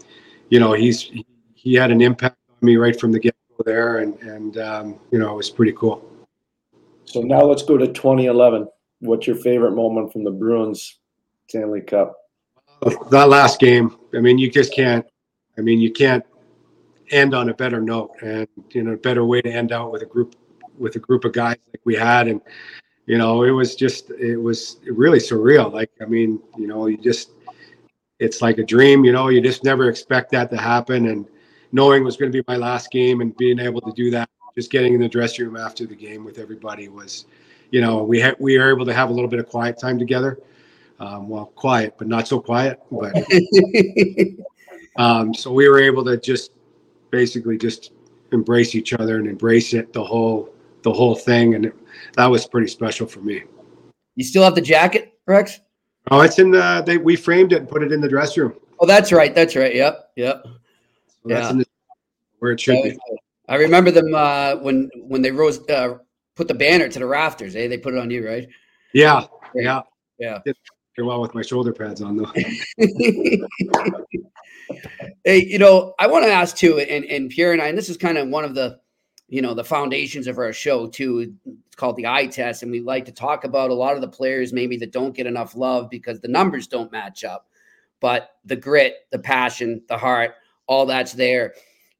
[0.49, 1.11] you know, he's
[1.55, 4.99] he, had an impact on me right from the get go there, and and um,
[5.11, 6.05] you know, it was pretty cool.
[7.05, 8.69] So now let's go to 2011.
[9.01, 10.99] What's your favorite moment from the Bruins
[11.49, 12.17] Stanley Cup?
[13.11, 13.97] That last game.
[14.15, 15.05] I mean, you just can't.
[15.57, 16.25] I mean, you can't
[17.11, 20.03] end on a better note, and you know, a better way to end out with
[20.03, 20.37] a group
[20.79, 22.41] with a group of guys like we had, and
[23.09, 25.73] you know, it was just, it was really surreal.
[25.73, 27.31] Like, I mean, you know, you just,
[28.19, 31.07] it's like a dream, you know, you just never expect that to happen.
[31.07, 31.27] And
[31.73, 34.29] knowing it was going to be my last game and being able to do that,
[34.55, 37.27] just getting in the dressing room after the game with everybody was,
[37.71, 39.99] you know, we had, we were able to have a little bit of quiet time
[39.99, 40.39] together.
[41.01, 42.81] Um, well, quiet, but not so quiet.
[42.91, 43.15] But
[44.97, 46.51] um, so we were able to just
[47.11, 47.93] basically just
[48.33, 50.53] embrace each other and embrace it the whole
[50.83, 51.75] the whole thing, and it,
[52.15, 53.43] that was pretty special for me.
[54.17, 55.61] You still have the jacket, Rex?
[56.11, 56.83] Oh, it's in the.
[56.87, 58.55] They we framed it and put it in the dress room.
[58.81, 59.35] Oh, that's right.
[59.35, 59.75] That's right.
[59.75, 60.11] Yep.
[60.17, 60.43] Yep.
[60.45, 60.51] So
[61.27, 61.53] yeah.
[61.53, 61.67] The,
[62.39, 62.99] where it should be.
[63.49, 65.99] I remember them uh, when when they rose uh,
[66.37, 67.57] put the banner to the rafters.
[67.57, 67.69] Eh?
[67.69, 68.49] They put it on you, right?
[68.93, 69.27] Yeah.
[69.55, 69.83] Yeah.
[70.19, 70.39] Yeah.
[70.45, 70.57] Did
[70.99, 72.33] well with my shoulder pads on though.
[75.25, 77.89] hey, you know, I want to ask too, and, and Pierre and I, and this
[77.89, 78.81] is kind of one of the
[79.29, 82.81] you know the foundations of our show too it's called the eye test and we
[82.81, 85.91] like to talk about a lot of the players maybe that don't get enough love
[85.91, 87.47] because the numbers don't match up.
[88.01, 90.35] But the grit the passion the heart
[90.67, 91.55] all that's there.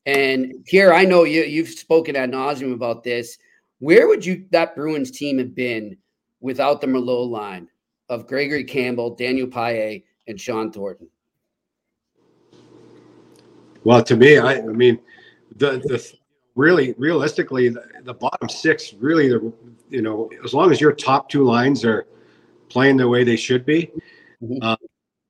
[0.07, 3.39] And here i know you you've spoken ad nauseum about this.
[3.81, 5.97] Where would you that bruins team have been
[6.41, 7.69] without the merlot line
[8.09, 11.09] of gregory campbell daniel paille and Shawn Thornton?
[13.85, 14.99] Well to me i i mean
[15.57, 16.19] the the
[16.59, 19.53] really realistically the, the, bottom six really the
[19.89, 22.07] you know as long as your top two lines are
[22.69, 23.93] playing the way they should be
[24.43, 24.59] mm-hmm.
[24.61, 24.77] uh,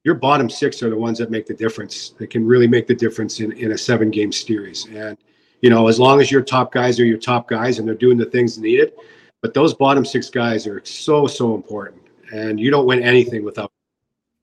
[0.05, 2.95] your bottom six are the ones that make the difference that can really make the
[2.95, 4.87] difference in, in a seven game series.
[4.87, 5.19] And
[5.61, 8.17] you know as long as your top guys are your top guys and they're doing
[8.17, 8.95] the things needed
[9.43, 12.03] but those bottom six guys are so so important.
[12.33, 13.71] And you don't win anything without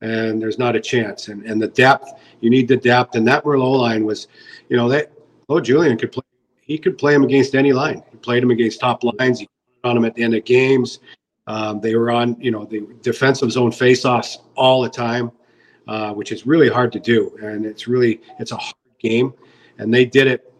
[0.01, 1.29] and there's not a chance.
[1.29, 3.15] And and the depth you need the depth.
[3.15, 4.27] And that merlot line was
[4.69, 5.11] you know that
[5.49, 6.21] oh julian could play
[6.65, 8.03] he could play him against any line.
[8.11, 9.39] He played him against top lines.
[9.39, 9.47] He
[9.83, 10.99] put on him at the end of games.
[11.47, 15.31] Um, they were on, you know, the defensive zone faceoffs all the time,
[15.87, 17.37] uh, which is really hard to do.
[17.41, 19.31] And it's really it's a hard game,
[19.77, 20.51] and they did it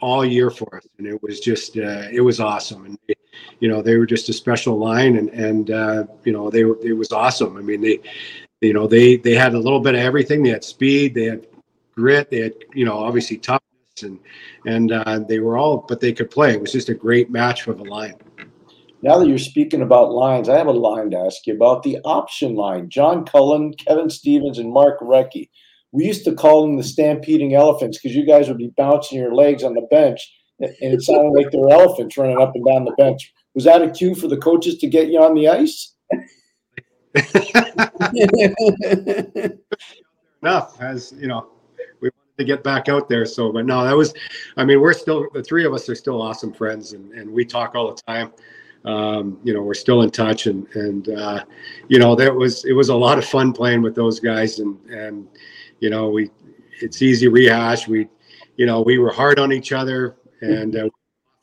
[0.00, 2.84] all year for us, and it was just uh, it was awesome.
[2.84, 3.14] And they,
[3.60, 6.78] you know, they were just a special line, and and uh, you know they were
[6.82, 7.56] it was awesome.
[7.56, 8.00] I mean they,
[8.60, 10.42] you know, they they had a little bit of everything.
[10.42, 11.46] They had speed, they had
[11.94, 13.62] grit, they had you know obviously tough
[14.02, 14.18] and
[14.66, 16.52] and uh, they were all, but they could play.
[16.52, 18.16] It was just a great match of a line.
[19.02, 21.98] Now that you're speaking about lines, I have a line to ask you about the
[22.04, 22.90] option line.
[22.90, 25.48] John Cullen, Kevin Stevens, and Mark Recchi.
[25.92, 29.34] We used to call them the stampeding elephants because you guys would be bouncing your
[29.34, 30.20] legs on the bench,
[30.60, 33.32] and it sounded like there were elephants running up and down the bench.
[33.54, 35.94] Was that a cue for the coaches to get you on the ice?
[40.42, 41.48] Enough, as you know,
[42.40, 43.24] to get back out there.
[43.24, 44.12] So, but no, that was,
[44.56, 47.44] I mean, we're still the three of us are still awesome friends, and and we
[47.44, 48.32] talk all the time.
[48.84, 51.44] Um, you know, we're still in touch, and and uh,
[51.88, 54.78] you know, that was it was a lot of fun playing with those guys, and
[54.90, 55.28] and
[55.80, 56.30] you know, we
[56.80, 57.86] it's easy rehash.
[57.86, 58.08] We,
[58.56, 60.88] you know, we were hard on each other, and uh,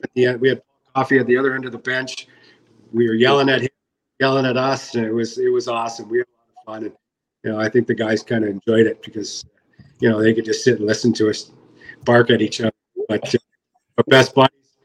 [0.04, 0.62] at the end we had
[0.96, 2.28] Coffey at the other end of the bench.
[2.92, 3.70] We were yelling at him,
[4.20, 6.10] yelling at us, and it was it was awesome.
[6.10, 6.96] We had a lot of fun, and
[7.44, 9.46] you know, I think the guys kind of enjoyed it because
[10.00, 11.52] you know they could just sit and listen to us
[12.04, 12.72] bark at each other.
[13.08, 14.78] But uh, best buddies,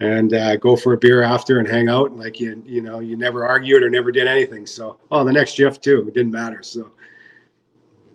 [0.00, 2.16] and uh, go for a beer after and hang out.
[2.16, 4.66] Like you, you know, you never argued or never did anything.
[4.66, 6.62] So, oh, the next shift too, it didn't matter.
[6.62, 6.92] So.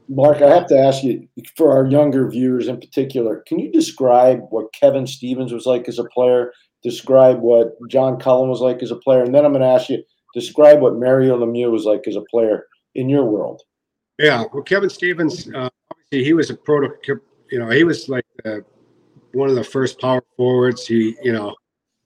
[0.10, 4.42] Mark, I have to ask you for our younger viewers in particular, can you describe
[4.50, 6.52] what Kevin Stevens was like as a player?
[6.84, 9.90] Describe what John Cullen was like as a player, and then I'm going to ask
[9.90, 13.62] you describe what Mario Lemieux was like as a player in your world.
[14.18, 15.70] Yeah, well, Kevin Stevens, uh,
[16.12, 17.24] he was a prototype.
[17.50, 18.26] You know, he was like
[19.34, 20.86] one of the first power forwards.
[20.86, 21.56] He, you know,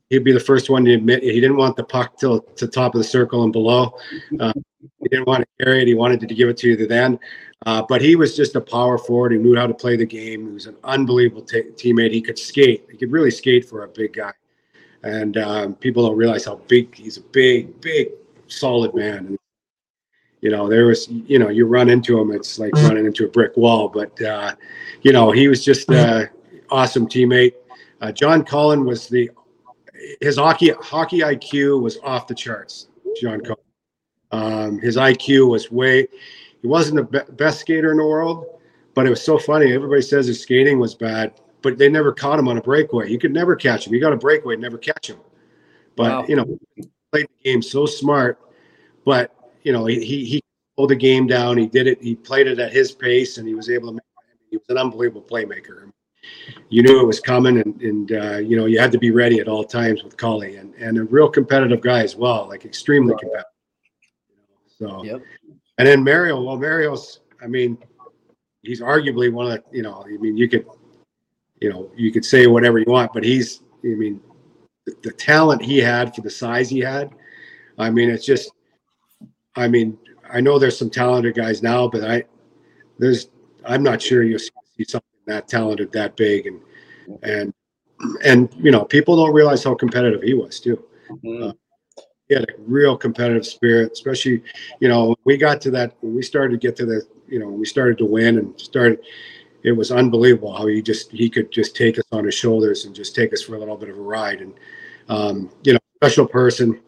[0.09, 2.95] he'd be the first one to admit he didn't want the puck till to top
[2.95, 3.97] of the circle and below.
[4.39, 4.53] Uh,
[5.01, 5.87] he didn't want to carry it.
[5.87, 7.19] He wanted to give it to you then.
[7.65, 9.31] Uh, but he was just a power forward.
[9.31, 10.47] He knew how to play the game.
[10.47, 12.11] He was an unbelievable t- teammate.
[12.11, 12.85] He could skate.
[12.91, 14.33] He could really skate for a big guy.
[15.03, 18.09] And um, people don't realize how big he's a big, big,
[18.47, 19.17] solid man.
[19.17, 19.39] And,
[20.45, 23.27] you know, there was, you know, you run into him, it's like running into a
[23.27, 23.89] brick wall.
[23.89, 24.53] But, uh,
[25.01, 26.29] you know, he was just an
[26.69, 27.53] awesome teammate.
[27.99, 29.31] Uh, John Cullen was the
[30.21, 32.89] his hockey hockey IQ was off the charts.
[33.19, 33.57] John Cullen.
[34.31, 36.07] Um, his IQ was way.
[36.61, 38.45] He wasn't the be- best skater in the world,
[38.93, 39.73] but it was so funny.
[39.73, 43.09] Everybody says his skating was bad, but they never caught him on a breakaway.
[43.09, 43.95] You could never catch him.
[43.95, 45.17] You got a breakaway, never catch him.
[45.95, 46.25] But wow.
[46.27, 46.59] you know,
[47.11, 48.39] played the game so smart.
[49.05, 50.41] But you know, he he,
[50.77, 51.57] pulled the game down.
[51.57, 52.01] He did it.
[52.01, 53.93] He played it at his pace, and he was able to.
[53.93, 54.03] Make,
[54.51, 55.89] he was an unbelievable playmaker
[56.69, 59.39] you knew it was coming, and, and uh, you know you had to be ready
[59.39, 63.15] at all times with Cully, and and a real competitive guy as well, like extremely
[63.19, 63.45] competitive.
[64.77, 65.21] So, yep.
[65.77, 67.77] and then Mario, well, Mario's, I mean,
[68.61, 70.65] he's arguably one of the, you know, I mean, you could,
[71.61, 74.19] you know, you could say whatever you want, but he's, I mean,
[74.85, 77.11] the, the talent he had for the size he had,
[77.77, 78.51] I mean, it's just,
[79.55, 79.97] I mean,
[80.31, 82.23] I know there's some talented guys now, but I,
[82.99, 83.29] there's,
[83.65, 86.59] I'm not sure you'll see something that talented, that big, and
[87.23, 87.53] and
[88.23, 90.83] and you know people don't realize how competitive he was too.
[91.09, 91.43] Mm-hmm.
[91.43, 91.51] Uh,
[92.27, 94.43] he had a real competitive spirit, especially
[94.79, 97.47] you know we got to that when we started to get to the you know
[97.47, 98.99] we started to win and started.
[99.63, 102.93] It was unbelievable how he just he could just take us on his shoulders and
[102.93, 104.53] just take us for a little bit of a ride and
[105.09, 106.79] um, you know special person,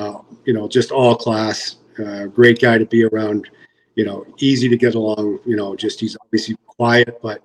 [0.00, 3.48] uh, you know just all class, uh, great guy to be around,
[3.94, 5.40] you know easy to get along.
[5.44, 7.42] You know just he's obviously quiet but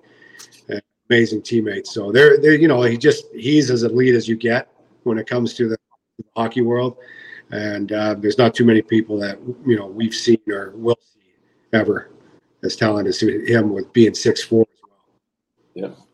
[1.10, 1.92] amazing teammates.
[1.92, 4.68] So they're, they're, you know, he just he's as elite as you get
[5.04, 5.76] when it comes to the,
[6.18, 6.96] the hockey world,
[7.50, 11.32] and uh, there's not too many people that you know we've seen or will see
[11.72, 12.10] ever
[12.62, 15.00] as talented as him with being six four as well.
[15.74, 16.04] Yeah,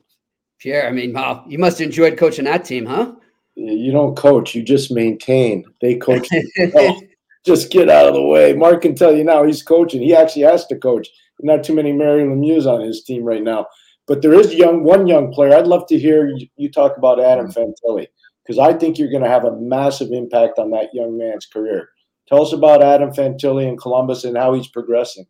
[0.59, 0.89] Pierre.
[0.89, 3.13] I mean, wow, you must have enjoyed coaching that team, huh?
[3.55, 5.65] You don't coach; you just maintain.
[5.81, 6.29] They coach.
[7.45, 8.53] just get out of the way.
[8.53, 10.03] Mark can tell you now he's coaching.
[10.03, 11.09] He actually has to coach.
[11.43, 13.67] Not too many Mario Lemieux on his team right now.
[14.07, 15.55] But there is young one young player.
[15.55, 17.71] I'd love to hear you talk about Adam mm-hmm.
[17.89, 18.09] Fantilli
[18.43, 21.89] because I think you're going to have a massive impact on that young man's career.
[22.27, 25.27] Tell us about Adam Fantilli in Columbus and how he's progressing.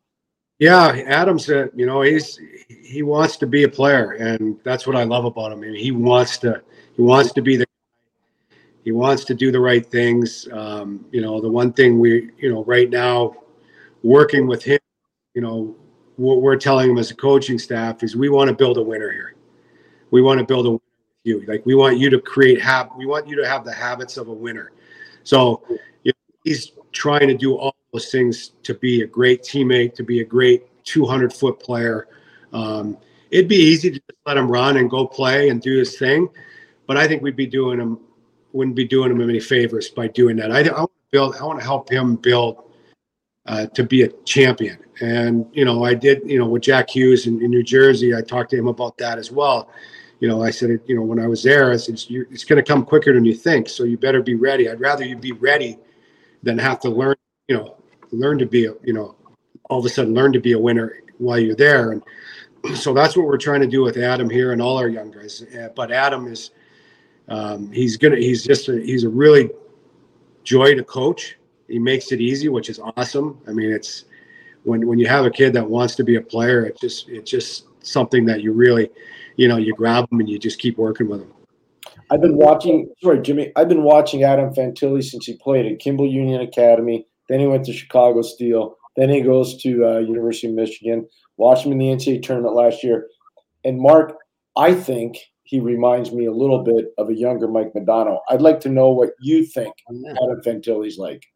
[0.58, 4.96] Yeah, Adam's a, you know he's he wants to be a player, and that's what
[4.96, 5.60] I love about him.
[5.60, 6.62] I mean, he wants to
[6.96, 7.66] he wants to be the
[8.84, 10.48] he wants to do the right things.
[10.52, 13.34] Um, you know, the one thing we you know right now
[14.02, 14.78] working with him,
[15.34, 15.76] you know,
[16.16, 19.10] what we're telling him as a coaching staff is we want to build a winner
[19.10, 19.34] here.
[20.10, 21.44] We want to build a winner with you.
[21.46, 22.90] Like we want you to create hab.
[22.96, 24.72] We want you to have the habits of a winner.
[25.24, 29.94] So you know, he's trying to do all those things to be a great teammate,
[29.94, 32.08] to be a great 200 foot player.
[32.52, 32.96] Um,
[33.30, 36.28] it'd be easy to just let him run and go play and do his thing,
[36.86, 38.00] but I think we'd be doing him
[38.52, 40.50] wouldn't be doing him any favors by doing that.
[40.50, 41.36] I, I want to build.
[41.36, 42.64] I want to help him build
[43.46, 44.78] uh, to be a champion.
[45.00, 46.22] And you know, I did.
[46.24, 49.18] You know, with Jack Hughes in, in, New Jersey, I talked to him about that
[49.18, 49.70] as well.
[50.20, 52.62] you know, I said, you know, when I was there, I said, it's, it's going
[52.62, 53.68] to come quicker than you think.
[53.68, 54.68] So you better be ready.
[54.68, 55.78] I'd rather you be ready
[56.42, 57.16] than have to learn,
[57.48, 57.76] you know,
[58.12, 59.14] learn to be, a, you know,
[59.70, 61.92] all of a sudden learn to be a winner while you're there.
[61.92, 62.02] And
[62.76, 65.42] so that's what we're trying to do with Adam here and all our young guys.
[65.74, 66.50] But Adam is,
[67.30, 69.50] um, he's gonna, he's just, a, he's a really
[70.44, 71.36] joy to coach.
[71.68, 73.40] He makes it easy, which is awesome.
[73.46, 74.04] I mean, it's
[74.64, 77.30] when when you have a kid that wants to be a player, it's just it's
[77.30, 78.90] just something that you really
[79.40, 81.32] you know, you grab them and you just keep working with them.
[82.10, 82.92] I've been watching.
[83.02, 83.52] Sorry, Jimmy.
[83.56, 87.06] I've been watching Adam Fantilli since he played at Kimball Union Academy.
[87.30, 88.76] Then he went to Chicago Steel.
[88.96, 91.08] Then he goes to uh, University of Michigan.
[91.38, 93.08] Watched him in the NCAA tournament last year.
[93.64, 94.14] And Mark,
[94.56, 95.16] I think
[95.50, 98.20] he reminds me a little bit of a younger Mike Modano.
[98.28, 101.26] I'd like to know what you think Adam Fantilli's like.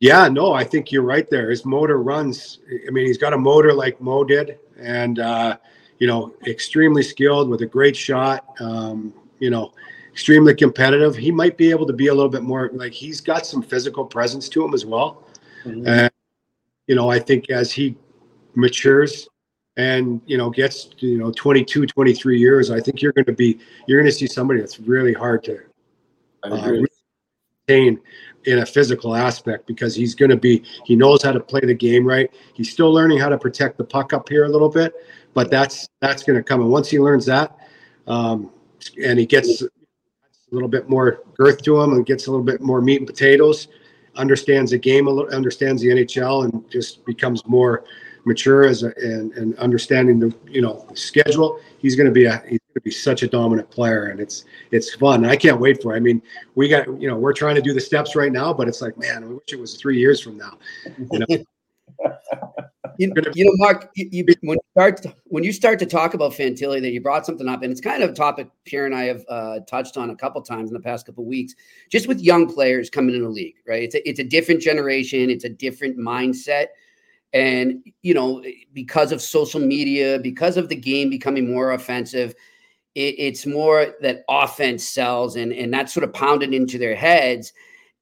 [0.00, 1.50] Yeah, no, I think you're right there.
[1.50, 2.60] His motor runs.
[2.86, 5.58] I mean, he's got a motor like Mo did, and uh,
[5.98, 8.46] you know, extremely skilled with a great shot.
[8.60, 9.74] Um, you know,
[10.10, 11.14] extremely competitive.
[11.14, 14.06] He might be able to be a little bit more like he's got some physical
[14.06, 15.22] presence to him as well.
[15.64, 15.86] Mm-hmm.
[15.86, 16.10] And
[16.86, 17.94] you know, I think as he
[18.54, 19.28] matures
[19.78, 23.58] and you know gets you know 22 23 years i think you're going to be
[23.86, 25.58] you're going to see somebody that's really hard to
[26.44, 26.72] uh,
[27.68, 27.98] retain
[28.44, 31.74] in a physical aspect because he's going to be he knows how to play the
[31.74, 34.94] game right he's still learning how to protect the puck up here a little bit
[35.38, 36.60] but that's that's going to come.
[36.60, 37.56] And once he learns that,
[38.08, 38.50] um,
[39.02, 39.68] and he gets a
[40.50, 43.68] little bit more girth to him and gets a little bit more meat and potatoes,
[44.16, 47.84] understands the game, a little, understands the NHL, and just becomes more
[48.28, 51.58] mature as a, and, and understanding the you know schedule.
[51.78, 54.44] He's going to be a he's going to be such a dominant player, and it's
[54.70, 55.24] it's fun.
[55.24, 55.94] I can't wait for.
[55.94, 55.96] It.
[55.96, 56.22] I mean,
[56.54, 58.96] we got you know we're trying to do the steps right now, but it's like
[58.96, 60.58] man, I wish it was three years from now.
[61.10, 61.26] You know.
[62.98, 66.32] you, you know, Mark, you, you, when you start when you start to talk about
[66.32, 69.04] Fantilli, that you brought something up, and it's kind of a topic Pierre and I
[69.04, 71.54] have uh, touched on a couple times in the past couple weeks,
[71.90, 73.56] just with young players coming in the league.
[73.66, 76.66] Right, it's a, it's a different generation, it's a different mindset,
[77.32, 82.34] and you know, because of social media, because of the game becoming more offensive,
[82.94, 87.52] it, it's more that offense sells, and and that's sort of pounded into their heads.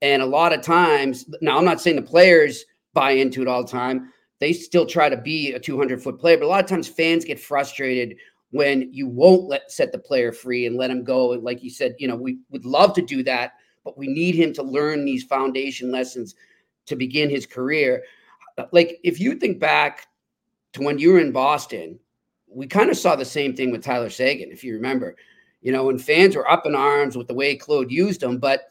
[0.03, 3.65] And a lot of times, now I'm not saying the players buy into it all
[3.65, 6.37] the time they still try to be a 200 foot player.
[6.37, 8.17] But a lot of times fans get frustrated
[8.51, 11.33] when you won't let set the player free and let him go.
[11.33, 13.53] And like you said, you know, we would love to do that,
[13.85, 16.35] but we need him to learn these foundation lessons
[16.87, 18.03] to begin his career.
[18.73, 20.07] Like if you think back
[20.73, 21.99] to when you were in Boston,
[22.49, 25.17] we kind of saw the same thing with Tyler Seguin, if you remember.
[25.63, 28.69] You know, when fans were up in arms with the way Claude used him, but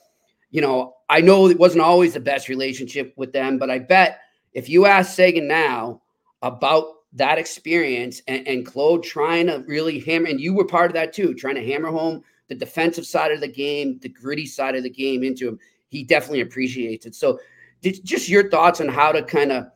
[0.52, 4.22] you know, I know it wasn't always the best relationship with them, but I bet
[4.54, 6.02] if you ask Seguin now
[6.42, 10.94] about that experience and, and Claude trying to really hammer, and you were part of
[10.94, 14.76] that too, trying to hammer home the defensive side of the game, the gritty side
[14.76, 15.60] of the game into him,
[15.90, 17.16] he definitely appreciates it.
[17.16, 17.40] So,
[17.82, 19.68] just your thoughts on how to kind of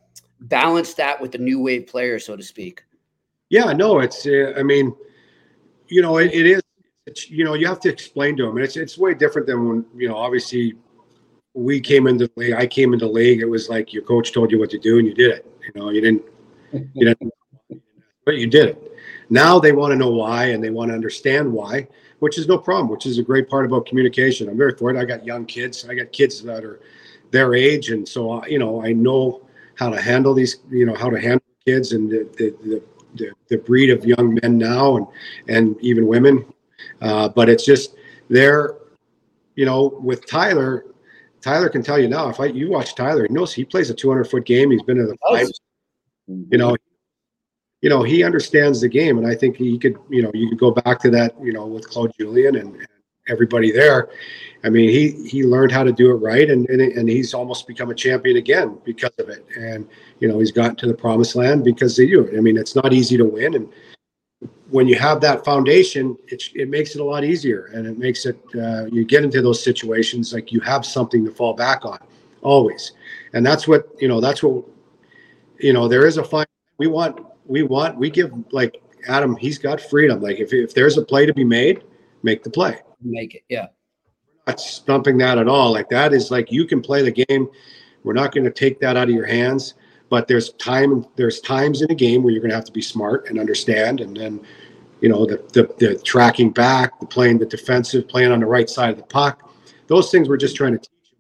[0.42, 2.84] balance that with the new wave player, so to speak.
[3.50, 4.26] Yeah, no, it's.
[4.26, 4.96] Uh, I mean,
[5.88, 6.62] you know, it, it is.
[7.08, 9.68] It's, you know, you have to explain to them, and it's it's way different than
[9.68, 10.76] when you know, obviously
[11.54, 12.54] we came into the league.
[12.54, 13.42] I came into the league.
[13.42, 15.52] It was like your coach told you what to do, and you did it.
[15.64, 16.24] You know, you didn't,
[16.94, 17.34] you didn't,
[18.26, 18.94] but you did it.
[19.32, 21.88] Now they want to know why, and they want to understand why,
[22.20, 22.90] which is no problem.
[22.90, 24.48] Which is a great part about communication.
[24.48, 25.02] I'm very fortunate.
[25.02, 25.88] I got young kids.
[25.90, 26.80] I got kids that are
[27.32, 29.49] their age, and so you know, I know
[29.80, 30.58] how to handle these.
[30.70, 32.82] You know, how to handle kids and the the,
[33.16, 35.08] the, the, breed of young men now, and
[35.48, 36.46] and even women.
[37.02, 37.96] Uh, but it's just
[38.30, 38.76] they're,
[39.56, 40.86] you know, with Tyler,
[41.42, 42.30] Tyler can tell you now.
[42.30, 44.72] If I you watch Tyler, he knows he plays a 200 foot game.
[44.72, 45.60] He's been in the finals.
[46.28, 46.76] You know,
[47.82, 49.98] you know he understands the game, and I think he could.
[50.10, 51.34] You know, you could go back to that.
[51.42, 52.88] You know, with Claude Julien and, and
[53.30, 54.10] everybody there.
[54.64, 57.68] I mean, he he learned how to do it right, and, and and he's almost
[57.68, 59.46] become a champion again because of it.
[59.56, 59.88] And
[60.20, 62.30] you know, he's gotten to the promised land because they do.
[62.38, 63.70] I mean, it's not easy to win, and
[64.70, 68.26] when you have that foundation, it, it makes it a lot easier and it makes
[68.26, 72.00] it, uh, you get into those situations like you have something to fall back on
[72.42, 72.94] always.
[73.34, 74.64] And that's what, you know, that's what,
[75.60, 76.46] you know, there is a fine,
[76.78, 80.22] we want, we want, we give like Adam, he's got freedom.
[80.22, 81.84] Like if, if there's a play to be made,
[82.24, 82.80] make the play.
[83.02, 83.44] Make it.
[83.50, 83.68] Yeah.
[84.48, 85.72] We're not stumping that at all.
[85.72, 87.48] Like that is like, you can play the game.
[88.04, 89.76] We're not going to take that out of your hands
[90.10, 92.82] but there's time there's times in a game where you're going to have to be
[92.82, 94.42] smart and understand and then
[95.02, 98.70] you know the, the, the tracking back the playing the defensive playing on the right
[98.70, 99.52] side of the puck
[99.88, 101.20] those things we're just trying to teach him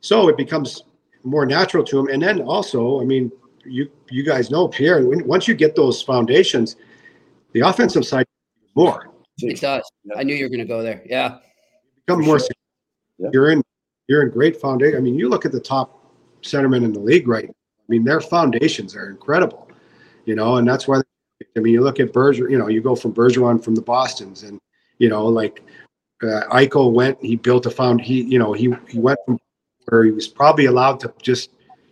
[0.00, 0.84] so it becomes
[1.22, 3.32] more natural to him and then also i mean
[3.64, 6.76] you you guys know pierre when, once you get those foundations
[7.52, 8.26] the offensive side
[8.74, 9.90] more It does.
[10.04, 10.14] Yeah.
[10.16, 11.02] I knew you were going to go there.
[11.06, 11.38] Yeah.
[12.06, 12.38] Become more.
[12.38, 12.48] Sure.
[13.18, 13.30] Yeah.
[13.32, 13.62] You're in.
[14.06, 14.98] You're in great foundation.
[14.98, 16.12] I mean, you look at the top
[16.42, 17.46] centermen in the league right.
[17.46, 17.54] Now.
[17.80, 19.68] I mean, their foundations are incredible.
[20.24, 21.00] You know, and that's why.
[21.56, 22.50] I mean, you look at Berger.
[22.50, 24.60] You know, you go from Bergeron from the Boston's, and
[24.98, 25.62] you know, like
[26.22, 27.22] uh, Eichel went.
[27.22, 28.00] He built a found.
[28.00, 29.38] He, you know, he he went from
[29.86, 31.50] where he was probably allowed to just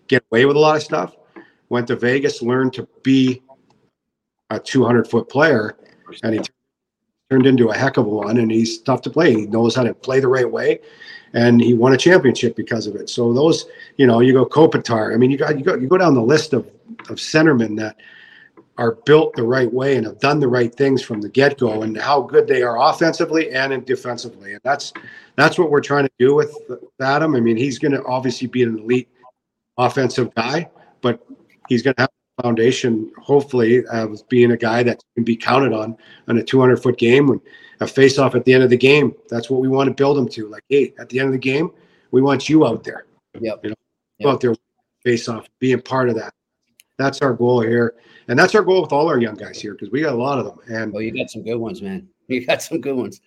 [0.08, 1.16] get away with a lot of stuff.
[1.68, 3.42] Went to Vegas, learned to be
[4.50, 5.76] a 200 foot player,
[6.22, 6.40] and he
[7.32, 8.36] turned into a heck of a one.
[8.36, 9.32] And he's tough to play.
[9.32, 10.80] He knows how to play the right way,
[11.32, 13.08] and he won a championship because of it.
[13.08, 13.64] So those,
[13.96, 15.14] you know, you go Kopitar.
[15.14, 16.66] I mean, you got you go you go down the list of
[17.08, 17.96] of centermen that
[18.76, 21.82] are built the right way and have done the right things from the get go,
[21.82, 24.52] and how good they are offensively and defensively.
[24.52, 24.92] And that's
[25.36, 26.54] that's what we're trying to do with
[27.00, 27.34] Adam.
[27.34, 29.08] I mean, he's going to obviously be an elite
[29.78, 30.68] offensive guy,
[31.00, 31.26] but
[31.66, 32.10] he's going to have
[32.40, 35.96] foundation, hopefully, uh, of being a guy that can be counted on
[36.28, 37.40] on a 200 foot game when
[37.80, 39.14] a face off at the end of the game.
[39.28, 40.48] That's what we want to build him to.
[40.48, 41.70] Like, hey, at the end of the game,
[42.10, 43.06] we want you out there.
[43.40, 43.60] Yep.
[43.64, 43.76] You know,
[44.18, 44.28] yep.
[44.30, 44.54] out there
[45.04, 46.32] face off, being part of that.
[46.98, 47.94] That's our goal here.
[48.28, 50.38] And that's our goal with all our young guys here because we got a lot
[50.38, 50.58] of them.
[50.68, 52.08] And oh, you got some good ones, man.
[52.28, 53.20] You got some good ones.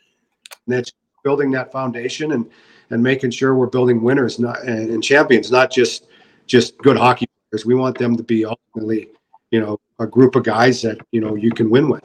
[0.66, 0.93] And that's
[1.24, 2.49] building that foundation and
[2.91, 6.08] and making sure we're building winners not and, and champions, not just
[6.45, 7.26] just good hockey
[7.56, 7.66] players.
[7.66, 9.10] We want them to be ultimately,
[9.51, 12.03] you know, a group of guys that you know you can win with.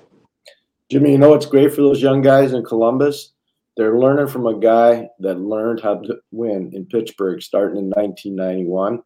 [0.90, 3.32] Jimmy, you know what's great for those young guys in Columbus?
[3.76, 9.00] They're learning from a guy that learned how to win in Pittsburgh starting in 1991.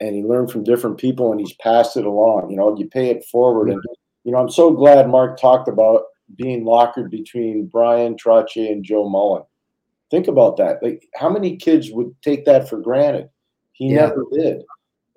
[0.00, 2.50] And he learned from different people and he's passed it along.
[2.50, 3.70] You know, you pay it forward.
[3.70, 3.82] And,
[4.24, 6.04] you know, I'm so glad Mark talked about
[6.36, 9.44] being lockered between Bryan Trottier and Joe Mullen.
[10.10, 10.82] Think about that.
[10.82, 13.28] Like, how many kids would take that for granted?
[13.72, 14.06] He yeah.
[14.06, 14.64] never did.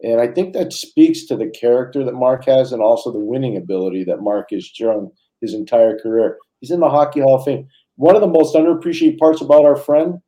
[0.04, 3.56] And I think that speaks to the character that Mark has and also the winning
[3.56, 6.38] ability that Mark has shown his entire career.
[6.60, 7.68] He's in the Hockey Hall of Fame.
[7.96, 10.20] One of the most underappreciated parts about our friend,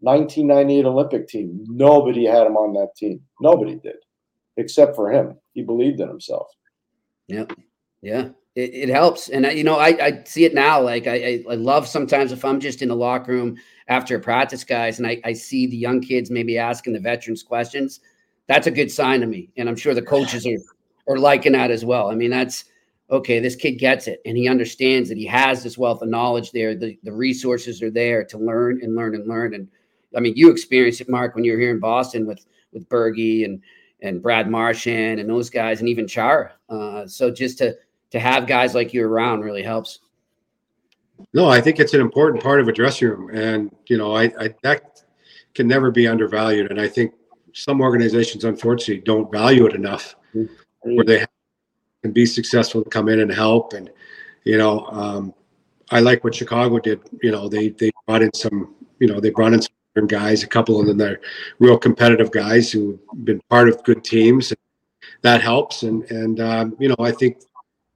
[0.00, 1.64] 1998 Olympic team.
[1.68, 3.20] Nobody had him on that team.
[3.40, 3.96] Nobody did,
[4.56, 5.36] except for him.
[5.54, 6.46] He believed in himself.
[7.28, 7.52] Yep.
[8.02, 8.28] Yeah.
[8.54, 9.28] It, it helps.
[9.28, 10.80] And, you know, I, I see it now.
[10.80, 13.56] Like, I, I love sometimes if I'm just in the locker room
[13.88, 18.00] after practice, guys, and I, I see the young kids maybe asking the veterans questions,
[18.50, 19.48] that's a good sign to me.
[19.56, 20.58] And I'm sure the coaches are,
[21.08, 22.10] are liking that as well.
[22.10, 22.64] I mean, that's
[23.08, 26.50] okay, this kid gets it and he understands that he has this wealth of knowledge
[26.50, 26.74] there.
[26.74, 29.54] The, the resources are there to learn and learn and learn.
[29.54, 29.68] And
[30.16, 33.44] I mean, you experienced it, Mark, when you were here in Boston with with Bergie
[33.44, 33.62] and
[34.02, 36.52] and Brad Marchand and those guys and even Chara.
[36.68, 37.76] Uh, so just to
[38.10, 40.00] to have guys like you around really helps.
[41.32, 44.24] No, I think it's an important part of a dressing room, and you know, I,
[44.40, 45.04] I that
[45.54, 46.70] can never be undervalued.
[46.72, 47.12] And I think
[47.54, 50.94] some organizations, unfortunately, don't value it enough, mm-hmm.
[50.94, 51.24] where they
[52.02, 53.72] can be successful to come in and help.
[53.72, 53.90] And
[54.44, 55.34] you know, um,
[55.90, 57.00] I like what Chicago did.
[57.22, 60.46] You know, they they brought in some, you know, they brought in some guys, a
[60.46, 61.20] couple of them they're
[61.58, 64.52] real competitive guys who've been part of good teams.
[65.22, 67.38] That helps, and and um, you know, I think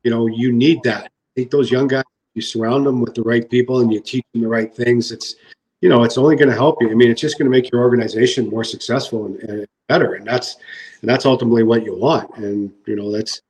[0.03, 1.05] you know you need that.
[1.05, 4.25] I think those young guys you surround them with the right people and you teach
[4.33, 5.37] them the right things, it's
[5.85, 6.91] you know it's only going to help you.
[6.91, 10.27] I mean, it's just going to make your organization more successful and, and better, and
[10.27, 10.57] that's
[11.03, 12.35] and that's ultimately what you want.
[12.39, 13.43] And you know that's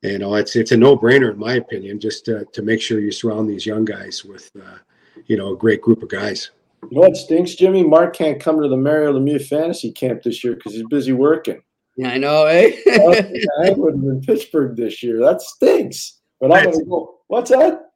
[0.00, 2.98] you know it's it's a no brainer in my opinion, just to, to make sure
[2.98, 4.78] you surround these young guys with uh,
[5.26, 6.50] you know a great group of guys.
[6.90, 7.84] You know what stinks, Jimmy?
[7.84, 11.60] Mark can't come to the Mario Lemieux fantasy camp this year because he's busy working.
[11.98, 12.72] Yeah, I know, eh?
[12.86, 15.20] I would have been Pittsburgh this year.
[15.20, 16.20] That stinks.
[16.40, 17.18] But I'm gonna go.
[17.26, 17.91] What's that?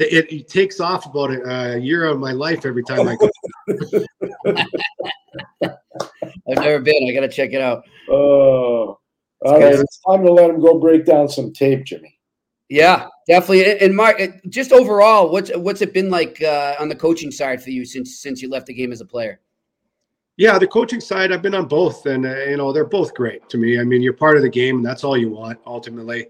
[0.00, 3.30] It, it, takes off about a, year of my life every time I go.
[5.62, 7.08] I've never been.
[7.08, 7.84] I got to check it out.
[8.08, 8.98] Oh,
[9.44, 9.74] all right.
[9.74, 12.18] It's time to let him go break down some tape, Jimmy.
[12.68, 13.78] Yeah, definitely.
[13.78, 17.70] And Mark, just overall, what's what's it been like uh, on the coaching side for
[17.70, 19.40] you since since you left the game as a player?
[20.36, 23.48] Yeah, the coaching side, I've been on both, and uh, you know they're both great
[23.50, 23.78] to me.
[23.78, 26.26] I mean, you're part of the game, and that's all you want ultimately.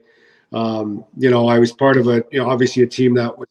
[0.53, 3.49] Um, you know, I was part of a, you know, obviously a team that was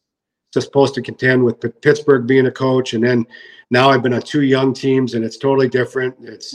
[0.64, 3.26] supposed to contend with Pittsburgh being a coach, and then
[3.70, 6.14] now I've been on two young teams, and it's totally different.
[6.22, 6.54] It's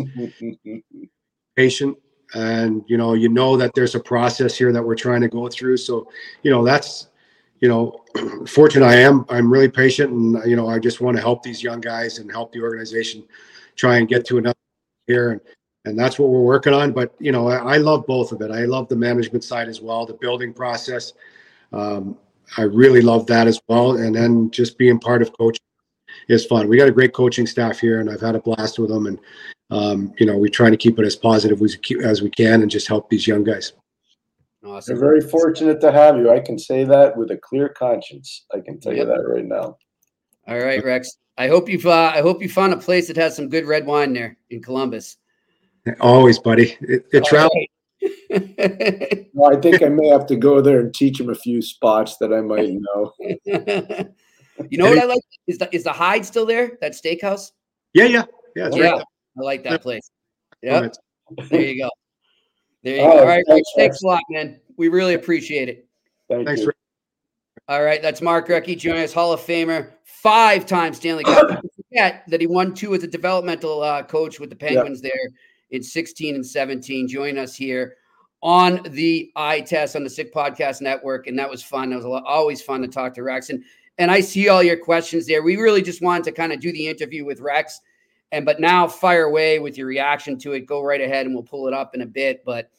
[1.56, 1.98] patient,
[2.34, 5.48] and you know, you know that there's a process here that we're trying to go
[5.48, 5.78] through.
[5.78, 6.10] So,
[6.44, 7.08] you know, that's,
[7.60, 8.04] you know,
[8.48, 9.26] fortunate I am.
[9.30, 12.32] I'm really patient, and you know, I just want to help these young guys and
[12.32, 13.24] help the organization
[13.76, 14.58] try and get to another
[15.08, 15.32] here.
[15.32, 15.42] And
[15.86, 16.92] and that's what we're working on.
[16.92, 18.52] But you know, I, I, love both of it.
[18.52, 21.14] I love the management side as well, the building process.
[21.74, 22.18] Um,
[22.58, 23.98] I really love that as well.
[23.98, 25.62] And then just being part of coaching
[26.28, 26.68] is fun.
[26.68, 29.08] We got a great coaching staff here, and I've had a blast with them.
[29.08, 29.20] And
[29.70, 32.70] um, you know, we're trying to keep it as positive as, as we can, and
[32.70, 33.74] just help these young guys.
[34.66, 34.96] Awesome.
[34.96, 36.30] We're very fortunate to have you.
[36.30, 38.46] I can say that with a clear conscience.
[38.54, 39.08] I can tell yep.
[39.08, 39.78] you that right now.
[40.48, 41.18] All right, Rex.
[41.38, 43.86] I hope you've uh, I hope you found a place that has some good red
[43.86, 45.18] wine there in Columbus.
[46.00, 46.78] Always, buddy.
[46.82, 47.66] It, it travels.
[49.34, 52.18] well, I think I may have to go there and teach him a few spots
[52.18, 53.14] that I might know.
[54.70, 56.78] you know what I like is the is the Hyde still there?
[56.80, 57.52] That steakhouse?
[57.94, 58.24] Yeah, yeah,
[58.56, 58.70] yeah.
[58.72, 59.06] yeah, right
[59.38, 60.10] I like that place.
[60.62, 60.88] Yeah,
[61.50, 61.90] there you go.
[62.84, 63.20] There you go.
[63.20, 64.62] All right, thanks, thanks a lot, man.
[64.78, 65.88] We really appreciate it.
[66.30, 66.72] Thank thanks, you.
[67.68, 71.62] All right, that's Mark Recchi joining us, Hall of Famer, five-time Stanley Cup.
[71.76, 75.12] forget that he won two as a developmental uh, coach with the Penguins yep.
[75.12, 75.32] there
[75.72, 77.08] in 16 and 17.
[77.08, 77.98] Join us here
[78.42, 81.94] on the eye test on the Sick Podcast Network, and that was fun.
[81.94, 83.64] It was lot, always fun to talk to Rex, and
[83.98, 85.44] and I see all your questions there.
[85.44, 87.80] We really just wanted to kind of do the interview with Rex,
[88.32, 90.66] and but now fire away with your reaction to it.
[90.66, 92.44] Go right ahead, and we'll pull it up in a bit.
[92.44, 92.72] But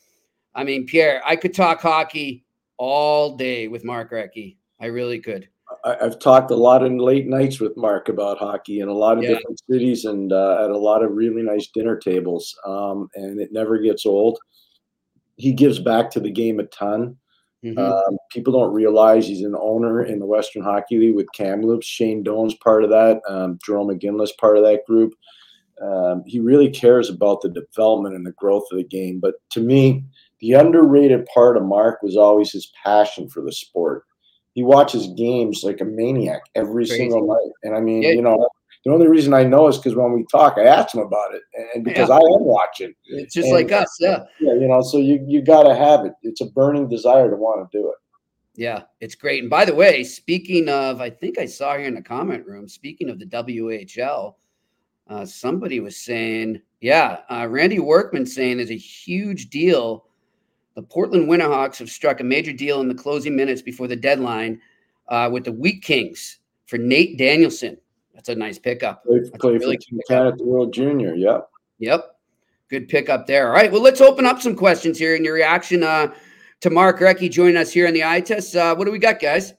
[0.55, 2.45] I mean, Pierre, I could talk hockey
[2.77, 4.57] all day with Mark Recchi.
[4.81, 5.49] I really could.
[5.85, 9.25] I've talked a lot in late nights with Mark about hockey in a lot of
[9.25, 9.31] yeah.
[9.31, 13.53] different cities and uh, at a lot of really nice dinner tables, um, and it
[13.53, 14.39] never gets old
[15.37, 17.17] he gives back to the game a ton.
[17.65, 17.79] Mm-hmm.
[17.79, 21.87] Um, people don't realize he's an owner in the Western Hockey League with Kamloops.
[21.87, 23.21] Shane Doan's part of that.
[23.29, 25.15] Um, Jarome Iginla's part of that group.
[25.81, 29.21] Um, he really cares about the development and the growth of the game.
[29.21, 30.05] But to me,
[30.41, 34.05] the underrated part of Mark was always his passion for the sport.
[34.55, 36.97] He watches games like a maniac every Crazy.
[36.97, 37.53] single night.
[37.63, 38.11] And I mean, yeah.
[38.11, 38.49] you know,
[38.85, 41.43] the only reason I know is because when we talk, I ask him about it,
[41.75, 42.17] and because yeah.
[42.17, 42.95] I am watching.
[43.05, 44.25] It's just and, like us, yeah.
[44.41, 46.13] Yeah, you know, so you you got to have it.
[46.23, 47.97] It's a burning desire to want to do it.
[48.55, 49.43] Yeah, it's great.
[49.43, 52.69] And by the way, speaking of, I think I saw here in the comment room.
[52.69, 54.35] Speaking of the WHL,
[55.09, 60.07] uh, somebody was saying, yeah, uh, Randy Workman saying is a huge deal.
[60.75, 64.61] The Portland Winterhawks have struck a major deal in the closing minutes before the deadline
[65.09, 67.79] uh, with the Wheat Kings for Nate Danielson.
[68.15, 69.05] That's a nice pickup.
[69.05, 71.15] Play, play really for at the World Junior.
[71.15, 71.49] Yep.
[71.79, 72.17] Yep.
[72.69, 73.49] Good pickup there.
[73.49, 73.71] All right.
[73.71, 76.15] Well, let's open up some questions here and your reaction uh,
[76.61, 78.55] to Mark Recchi joining us here on the eye test.
[78.55, 79.55] Uh, what do we got, guys?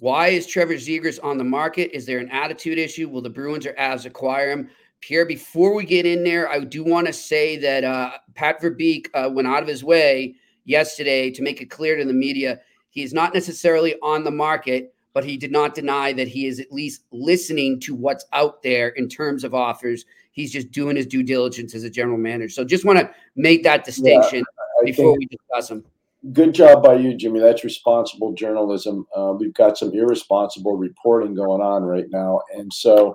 [0.00, 1.94] Why is Trevor Zegras on the market?
[1.96, 3.08] Is there an attitude issue?
[3.08, 4.68] Will the Bruins or Avs acquire him?
[5.00, 9.06] Pierre, before we get in there, I do want to say that uh, Pat Verbeek
[9.14, 10.34] uh, went out of his way
[10.64, 15.24] yesterday to make it clear to the media he's not necessarily on the market, but
[15.24, 19.08] he did not deny that he is at least listening to what's out there in
[19.08, 20.04] terms of offers.
[20.32, 22.48] He's just doing his due diligence as a general manager.
[22.48, 25.84] So just want to make that distinction yeah, before we discuss him.
[26.32, 27.40] Good job by you, Jimmy.
[27.40, 29.06] That's responsible journalism.
[29.14, 33.12] Uh, we've got some irresponsible reporting going on right now, and so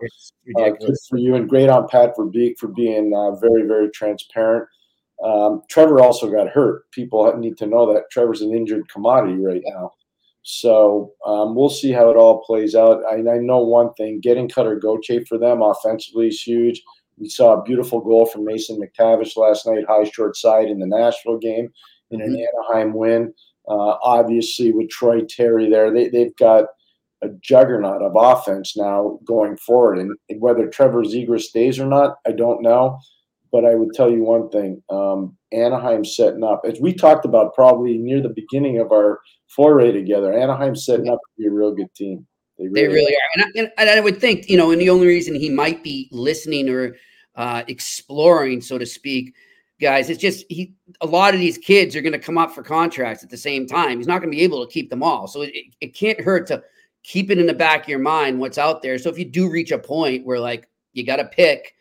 [0.60, 4.68] uh, good for you and great on Pat Verbeek for being uh, very, very transparent.
[5.24, 6.92] Um, Trevor also got hurt.
[6.92, 9.94] People need to know that Trevor's an injured commodity right now.
[10.50, 13.02] So um, we'll see how it all plays out.
[13.04, 16.82] I, I know one thing: getting Cutter Gauthier for them offensively is huge.
[17.18, 20.88] We saw a beautiful goal from Mason McTavish last night, high short side in the
[20.88, 21.68] Nashville game,
[22.12, 22.74] in an mm-hmm.
[22.74, 23.34] Anaheim win.
[23.68, 26.68] Uh, obviously, with Troy Terry there, they, they've got
[27.22, 29.98] a juggernaut of offense now going forward.
[29.98, 33.00] And whether Trevor Zegras stays or not, I don't know.
[33.52, 37.54] But I would tell you one thing: um, Anaheim's setting up, as we talked about
[37.54, 40.34] probably near the beginning of our foray together.
[40.34, 42.26] Anaheim's setting up to be a real good team.
[42.58, 43.54] They really, they really are.
[43.56, 46.10] And I, and I, would think, you know, and the only reason he might be
[46.12, 46.96] listening or
[47.36, 49.36] uh, exploring, so to speak,
[49.80, 50.74] guys, it's just he.
[51.02, 53.68] A lot of these kids are going to come up for contracts at the same
[53.68, 54.00] time.
[54.00, 56.48] He's not going to be able to keep them all, so it, it can't hurt
[56.48, 56.64] to
[57.04, 58.98] keep it in the back of your mind what's out there.
[58.98, 61.74] So if you do reach a point where like you got to pick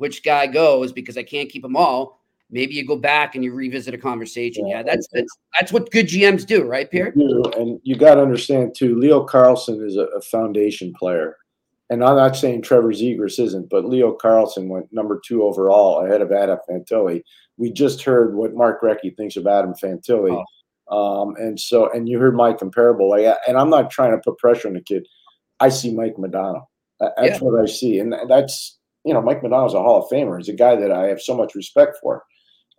[0.00, 2.20] which guy goes because I can't keep them all,
[2.50, 4.66] maybe you go back and you revisit a conversation.
[4.66, 7.12] Yeah, yeah that's that's that's what good GMs do, right, Pierre?
[7.14, 8.98] You and you got to understand too.
[8.98, 11.36] Leo Carlsson is a, a, foundation player,
[11.90, 16.22] and I'm not saying Trevor Zegras isn't, but Leo Carlsson went number two overall ahead
[16.22, 17.22] of Adam Fantilli.
[17.58, 20.42] We just heard what Mark Recchi thinks of Adam Fantilli.
[20.42, 20.44] Oh.
[20.90, 24.38] Um, and so, and you heard my comparable, like, and I'm not trying to put
[24.38, 25.06] pressure on the kid.
[25.60, 26.64] I see Mike Modano.
[26.98, 27.38] That's yeah.
[27.38, 30.38] what I see, and that's you know, Mike Modano's a Hall of Famer.
[30.38, 32.22] He's a guy that I have so much respect for.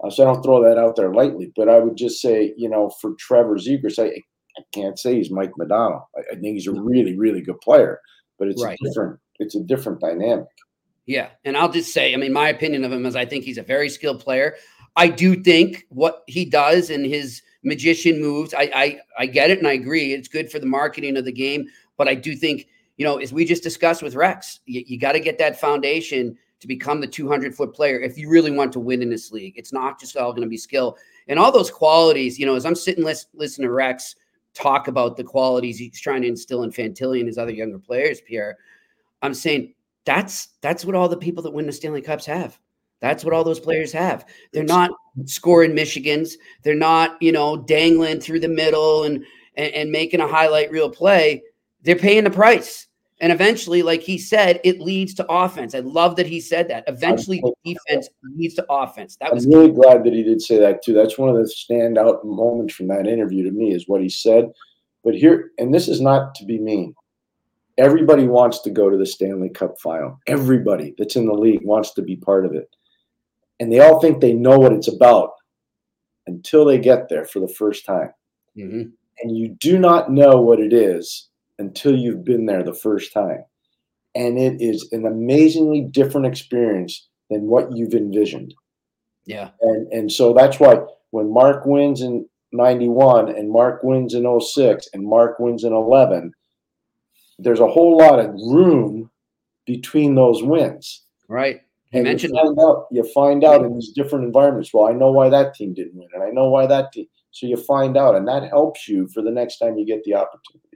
[0.04, 2.70] Uh, so I don't throw that out there lightly, but I would just say, you
[2.70, 4.08] know, for Trevor Zegras, I,
[4.58, 6.04] I can't say he's Mike Modano.
[6.16, 8.00] I, I, think he's a really, really good player,
[8.40, 8.78] but it's right.
[8.84, 9.20] different.
[9.40, 10.48] It's a different dynamic.
[11.06, 13.58] Yeah, and I'll just say, I mean, my opinion of him is I think he's
[13.58, 14.56] a very skilled player.
[14.96, 19.60] I do think what he does and his magician moves, I, I I get it
[19.60, 20.14] and I agree.
[20.14, 21.68] It's good for the marketing of the game,
[21.98, 22.68] but I do think,
[23.02, 26.38] you know, as we just discussed with Rex, you, you got to get that foundation
[26.60, 29.56] to become the 200 foot player if you really want to win in this league.
[29.58, 30.96] It's not just all going to be skill.
[31.28, 32.38] and all those qualities.
[32.38, 34.16] You know, as I'm sitting listen, listening to Rex
[34.54, 38.22] talk about the qualities he's trying to instill in Fantilli and his other younger players,
[38.22, 38.60] Pierre,
[39.24, 39.74] I'm saying
[40.06, 42.60] that's that's what all the people that win the Stanley Cups have.
[43.00, 44.28] That's what all those players have.
[44.54, 44.92] They're not
[45.26, 46.34] scoring Michigans.
[46.62, 49.26] They're not, you know, dangling through the middle and,
[49.56, 51.42] and, and making a highlight reel play.
[51.82, 52.86] They're paying the price.
[53.22, 55.76] And eventually, like he said, it leads to offense.
[55.76, 56.84] I love that he said that.
[56.88, 59.16] Eventually, defense leads to offense.
[59.22, 60.94] That was I'm really glad that he did say that too.
[60.94, 64.52] That's one of the standout moments from that interview to me is what he said.
[65.04, 66.96] But here, and this is not to be mean.
[67.78, 70.20] Everybody wants to go to the Stanley Cup final.
[70.28, 72.70] Everybody that's in the league wants to be part of it
[73.62, 75.34] and they all think they know what it's about
[76.26, 78.10] until they get there for the first time.
[78.58, 78.90] Mm-hmm.
[79.20, 81.30] And you do not know what it is
[81.62, 83.46] until you've been there the first time.
[84.14, 88.54] And it is an amazingly different experience than what you've envisioned.
[89.26, 89.52] Yeah.
[89.62, 90.82] And and so that's why
[91.12, 96.34] when Mark wins in 91 and Mark wins in 06 and Mark wins in 11,
[97.40, 99.10] there's a whole lot of room
[99.66, 101.04] between those wins.
[101.30, 101.62] Right.
[101.94, 102.62] You and mentioned you find that.
[102.62, 104.74] out you find out in these different environments.
[104.74, 107.06] Well, I know why that team didn't win, and I know why that team.
[107.32, 110.16] So you find out, and that helps you for the next time you get the
[110.16, 110.68] opportunity.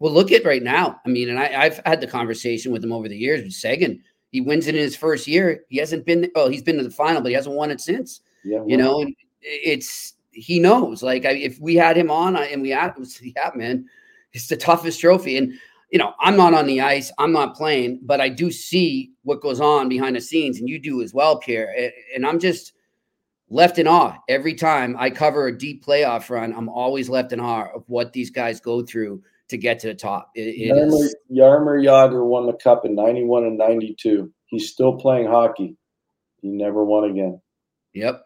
[0.00, 1.00] Well, look at right now.
[1.04, 4.02] I mean, and I, have had the conversation with him over the years with Seguin.
[4.30, 5.64] He wins it in his first year.
[5.68, 6.30] He hasn't been.
[6.34, 8.20] Oh, he's been to the final, but he hasn't won it since.
[8.44, 11.02] Yeah, you know, and it's he knows.
[11.02, 13.86] Like I, if we had him on, I, and we had, yeah, man,
[14.32, 15.36] it's the toughest trophy.
[15.36, 15.54] And
[15.90, 19.40] you know, I'm not on the ice, I'm not playing, but I do see what
[19.40, 21.74] goes on behind the scenes, and you do as well, Pierre.
[22.14, 22.74] And I'm just
[23.48, 26.52] left in awe every time I cover a deep playoff run.
[26.52, 29.94] I'm always left in awe of what these guys go through to get to the
[29.94, 30.30] top.
[30.34, 31.16] It, Jaromir, is...
[31.32, 34.32] Jaromir Jagr won the cup in 91 and 92.
[34.46, 35.76] He's still playing hockey.
[36.40, 37.40] He never won again.
[37.94, 38.24] Yep.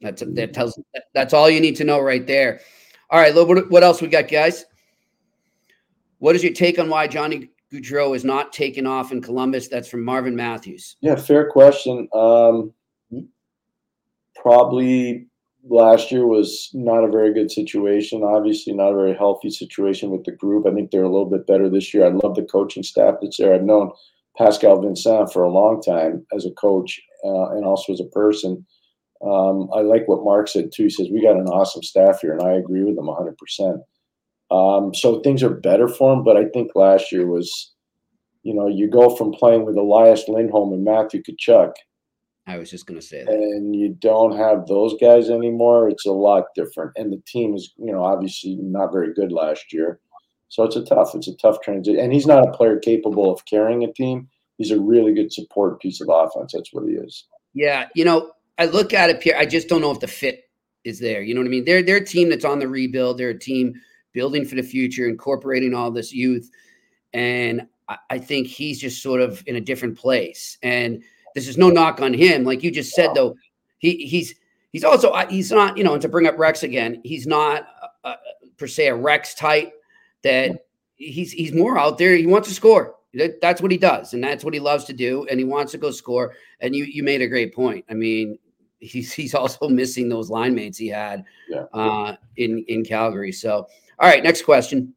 [0.00, 0.78] That's that tells
[1.14, 2.60] that's all you need to know right there.
[3.10, 4.64] All right, what, what else we got, guys?
[6.18, 9.68] What is your take on why Johnny Gaudreau is not taken off in Columbus?
[9.68, 10.96] That's from Marvin Matthews.
[11.00, 12.08] Yeah, fair question.
[12.12, 12.72] Um,
[14.36, 15.26] probably
[15.68, 18.22] last year was not a very good situation.
[18.22, 20.66] Obviously, not a very healthy situation with the group.
[20.66, 22.04] I think they're a little bit better this year.
[22.04, 23.54] I love the coaching staff that's there.
[23.54, 23.92] I've known
[24.36, 28.66] Pascal Vincent for a long time as a coach uh, and also as a person.
[29.24, 30.84] Um, I like what Mark said too.
[30.84, 33.36] He says we got an awesome staff here, and I agree with him 100.
[33.38, 33.80] percent
[34.50, 36.22] um, so things are better for him.
[36.22, 37.72] But I think last year was,
[38.42, 41.72] you know, you go from playing with Elias Lindholm and Matthew Tkachuk.
[42.46, 43.32] I was just going to say that.
[43.32, 45.88] And you don't have those guys anymore.
[45.88, 46.92] It's a lot different.
[46.96, 50.00] And the team is, you know, obviously not very good last year.
[50.48, 52.00] So it's a tough, it's a tough transition.
[52.00, 54.28] And he's not a player capable of carrying a team.
[54.58, 56.52] He's a really good support piece of offense.
[56.52, 57.24] That's what he is.
[57.54, 57.88] Yeah.
[57.94, 59.38] You know, I look at it, Pierre.
[59.38, 60.50] I just don't know if the fit
[60.84, 61.22] is there.
[61.22, 61.64] You know what I mean?
[61.64, 63.18] They're, they're a team that's on the rebuild.
[63.18, 63.80] They're a team–
[64.14, 66.48] building for the future, incorporating all this youth.
[67.12, 70.56] And I, I think he's just sort of in a different place.
[70.62, 71.02] And
[71.34, 72.44] this is no knock on him.
[72.44, 73.36] Like you just said, though,
[73.78, 74.34] he he's
[74.72, 75.92] he's also he's not you know.
[75.94, 77.66] And to bring up Rex again, he's not
[78.04, 78.14] uh,
[78.56, 79.72] per se a Rex type.
[80.22, 80.66] That
[80.96, 82.16] he's he's more out there.
[82.16, 82.94] He wants to score.
[83.14, 85.26] That, that's what he does, and that's what he loves to do.
[85.30, 86.34] And he wants to go score.
[86.60, 87.84] And you you made a great point.
[87.90, 88.38] I mean,
[88.78, 91.64] he's he's also missing those line mates he had yeah.
[91.72, 93.32] uh, in in Calgary.
[93.32, 93.66] So
[93.98, 94.94] all right, next question.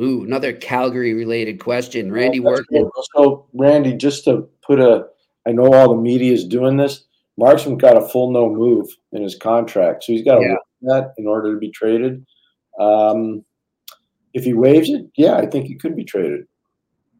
[0.00, 2.10] Ooh, another Calgary related question.
[2.10, 2.90] Randy well, Workman.
[3.14, 5.06] So, Randy, just to put a,
[5.46, 7.04] I know all the media is doing this.
[7.38, 10.54] Markstrom got a full no move in his contract, so he's got to yeah.
[10.82, 12.24] that in order to be traded.
[12.78, 13.44] Um,
[14.32, 16.46] if he waives it, yeah, I think he could be traded.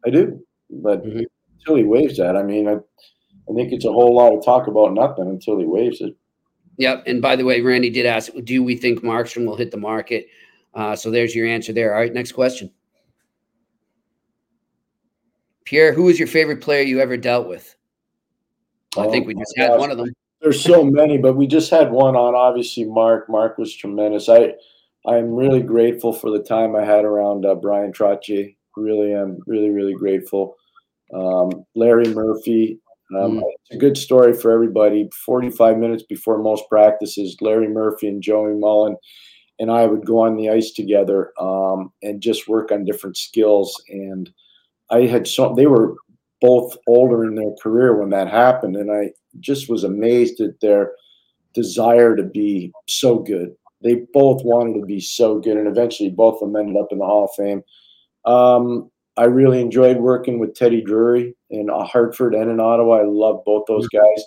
[0.05, 1.23] I do, but mm-hmm.
[1.59, 4.67] until he waives that, I mean, I, I think it's a whole lot of talk
[4.67, 6.15] about nothing until he waives it.
[6.77, 7.03] Yep.
[7.05, 10.27] And by the way, Randy did ask, do we think Markstrom will hit the market?
[10.73, 11.93] Uh, so there's your answer there.
[11.93, 12.71] All right, next question.
[15.65, 17.75] Pierre, who is your favorite player you ever dealt with?
[18.97, 20.09] I think we oh just had one of them.
[20.41, 22.35] There's so many, but we just had one on.
[22.35, 23.29] Obviously, Mark.
[23.29, 24.27] Mark was tremendous.
[24.27, 24.53] I
[25.07, 28.55] I'm really grateful for the time I had around uh, Bryan Trottier.
[28.75, 30.55] Really am really really grateful.
[31.13, 32.79] Um, Larry Murphy.
[33.17, 33.41] Um, mm.
[33.65, 35.09] It's a good story for everybody.
[35.25, 38.95] 45 minutes before most practices, Larry Murphy and Joey Mullen
[39.61, 43.79] and I would go on the ice together um, and just work on different skills.
[43.89, 44.27] And
[44.89, 45.95] I had so they were
[46.41, 50.93] both older in their career when that happened, and I just was amazed at their
[51.53, 53.53] desire to be so good.
[53.83, 56.97] They both wanted to be so good, and eventually both of them ended up in
[56.97, 57.61] the Hall of Fame.
[58.25, 63.01] Um, I really enjoyed working with Teddy Drury in Hartford and in Ottawa.
[63.01, 63.99] I love both those mm-hmm.
[63.99, 64.25] guys.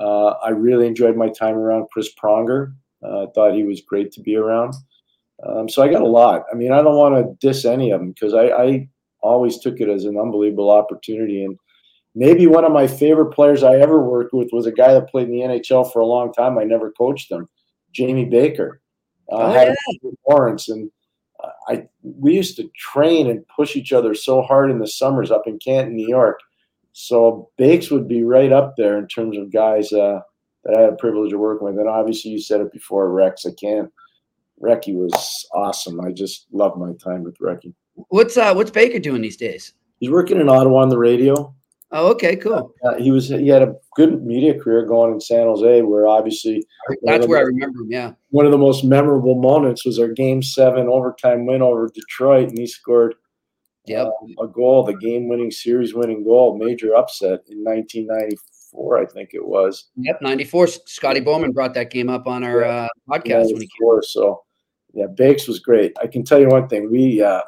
[0.00, 2.72] Uh, I really enjoyed my time around Chris Pronger.
[3.02, 4.74] Uh, I thought he was great to be around.
[5.46, 6.44] Um, so I got a lot.
[6.52, 8.88] I mean, I don't want to diss any of them because I, I
[9.22, 11.44] always took it as an unbelievable opportunity.
[11.44, 11.58] And
[12.14, 15.28] maybe one of my favorite players I ever worked with was a guy that played
[15.28, 16.58] in the NHL for a long time.
[16.58, 17.48] I never coached him,
[17.92, 18.80] Jamie Baker.
[19.30, 20.10] Uh, Oh, had yeah.
[20.28, 20.90] Lawrence, and
[21.42, 25.30] uh, I we used to train and push each other so hard in the summers
[25.30, 26.38] up in Canton, New York.
[26.92, 30.20] So Bakes would be right up there in terms of guys uh,
[30.64, 31.78] that I had a privilege of working with.
[31.78, 33.44] And obviously, you said it before, Rex.
[33.46, 33.90] I can't.
[34.62, 36.00] Recky was awesome.
[36.00, 37.74] I just love my time with Recky.
[38.08, 39.74] What's uh what's Baker doing these days?
[39.98, 41.54] He's working in Ottawa on the radio.
[41.94, 42.72] Oh, okay, cool.
[42.82, 46.64] Uh, he was he had a good media career going in San Jose, where obviously
[47.02, 47.88] That's where I remember him.
[47.90, 48.12] Yeah.
[48.30, 52.58] one of the most memorable moments was our Game Seven overtime win over Detroit, and
[52.58, 53.14] he scored
[53.86, 54.06] Yep.
[54.06, 57.64] um, a goal, the game-winning, series-winning goal, major upset in
[58.72, 59.86] 1994, I think it was.
[59.96, 60.22] Yep.
[60.22, 60.66] Ninety four.
[60.66, 64.02] Scotty Bowman brought that game up on our uh, podcast when he came.
[64.02, 64.42] so
[64.94, 65.92] yeah, Bakes was great.
[66.02, 67.42] I can tell you one thing: we, uh,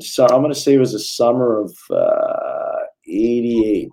[0.00, 3.90] su- I'm going to say it was the summer of uh, '88.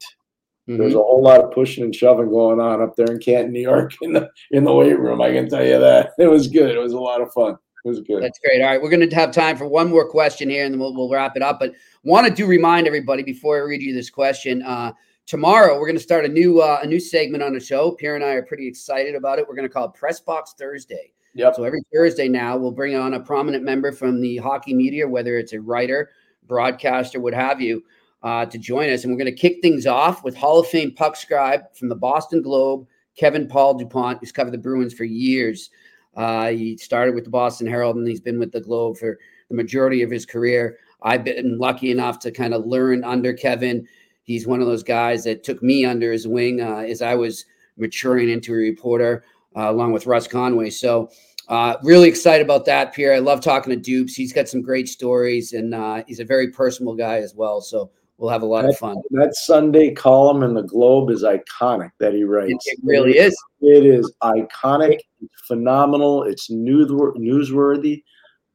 [0.67, 3.51] There was a whole lot of pushing and shoving going on up there in Canton,
[3.51, 5.21] New York, in the in the weight room.
[5.21, 6.73] I can tell you that it was good.
[6.73, 7.57] It was a lot of fun.
[7.83, 8.23] It was good.
[8.23, 8.61] That's great.
[8.61, 10.93] All right, we're going to have time for one more question here, and then we'll,
[10.93, 11.59] we'll wrap it up.
[11.59, 11.73] But
[12.03, 14.61] want to do remind everybody before I read you this question.
[14.61, 14.93] Uh,
[15.25, 17.91] tomorrow, we're going to start a new uh, a new segment on the show.
[17.91, 19.47] Pierre and I are pretty excited about it.
[19.47, 21.13] We're going to call it Press Box Thursday.
[21.33, 21.55] Yep.
[21.55, 25.37] So every Thursday now, we'll bring on a prominent member from the hockey media, whether
[25.37, 26.09] it's a writer,
[26.45, 27.83] broadcaster, what have you,
[28.23, 29.03] uh, to join us.
[29.03, 31.95] And we're going to kick things off with Hall of Fame puck scribe from the
[31.95, 35.69] Boston Globe, Kevin Paul DuPont, who's covered the Bruins for years.
[36.15, 39.17] Uh, he started with the Boston Herald and he's been with the Globe for
[39.49, 40.77] the majority of his career.
[41.03, 43.87] I've been lucky enough to kind of learn under Kevin.
[44.23, 47.45] He's one of those guys that took me under his wing uh, as I was
[47.77, 49.23] maturing into a reporter,
[49.55, 50.69] uh, along with Russ Conway.
[50.69, 51.09] So,
[51.49, 53.13] uh, really excited about that, Pierre.
[53.13, 54.13] I love talking to Dupes.
[54.13, 57.61] He's got some great stories, and uh, he's a very personal guy as well.
[57.61, 57.91] So,
[58.21, 58.97] we'll have a lot of fun.
[59.09, 62.67] That Sunday column in the Globe is iconic that he writes.
[62.67, 63.35] It really is.
[63.61, 68.03] It is iconic, it's phenomenal, it's newswor- newsworthy.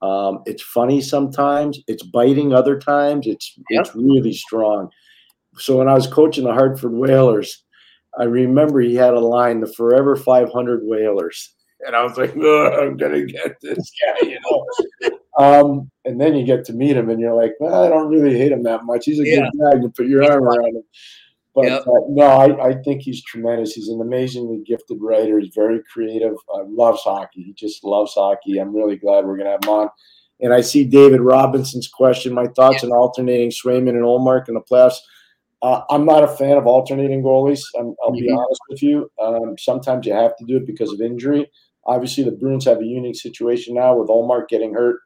[0.02, 3.26] Um, it's funny sometimes, it's biting other times.
[3.26, 4.90] It's it's really strong.
[5.58, 7.64] So when I was coaching the Hartford Whalers,
[8.18, 11.54] I remember he had a line, "The Forever 500 Whalers,"
[11.86, 15.18] and I was like, "Ugh, "I'm gonna get this guy," you know.
[15.38, 18.36] um, and then you get to meet him, and you're like, well, "I don't really
[18.38, 19.04] hate him that much.
[19.04, 19.48] He's a Yeah.
[19.50, 19.80] good guy.
[19.82, 20.82] You put your arm around him."
[21.54, 21.86] But Yep.
[21.86, 23.72] uh, no, I, I think he's tremendous.
[23.72, 25.38] He's an amazingly gifted writer.
[25.38, 26.34] He's very creative.
[26.54, 27.42] Uh, loves hockey.
[27.42, 28.58] He just loves hockey.
[28.58, 29.88] I'm really glad we're going to have him on.
[30.40, 32.34] And I see David Robinson's question.
[32.34, 34.98] My thoughts on alternating Swayman and Ullmark in the playoffs.
[35.62, 37.62] Uh, I'm not a fan of alternating goalies.
[37.78, 38.36] I'm, I'll be Mhm.
[38.38, 39.10] honest with you.
[39.20, 41.50] Um, sometimes you have to do it because of injury.
[41.86, 45.00] Obviously, the Bruins have a unique situation now with Ullmark getting hurt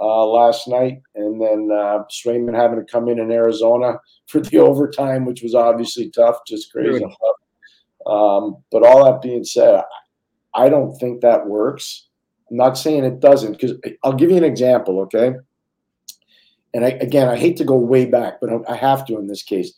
[0.00, 4.58] uh, last night, and then uh, Swayman having to come in in Arizona for the
[4.58, 7.04] overtime, which was obviously tough, just crazy.
[8.06, 9.84] Um, but all that being said, I-
[10.54, 12.08] I don't think that works.
[12.50, 13.72] I'm not saying it doesn't, because
[14.04, 15.32] I'll give you an example, okay?
[16.74, 19.42] And I, again, I hate to go way back, but I have to in this
[19.42, 19.72] case.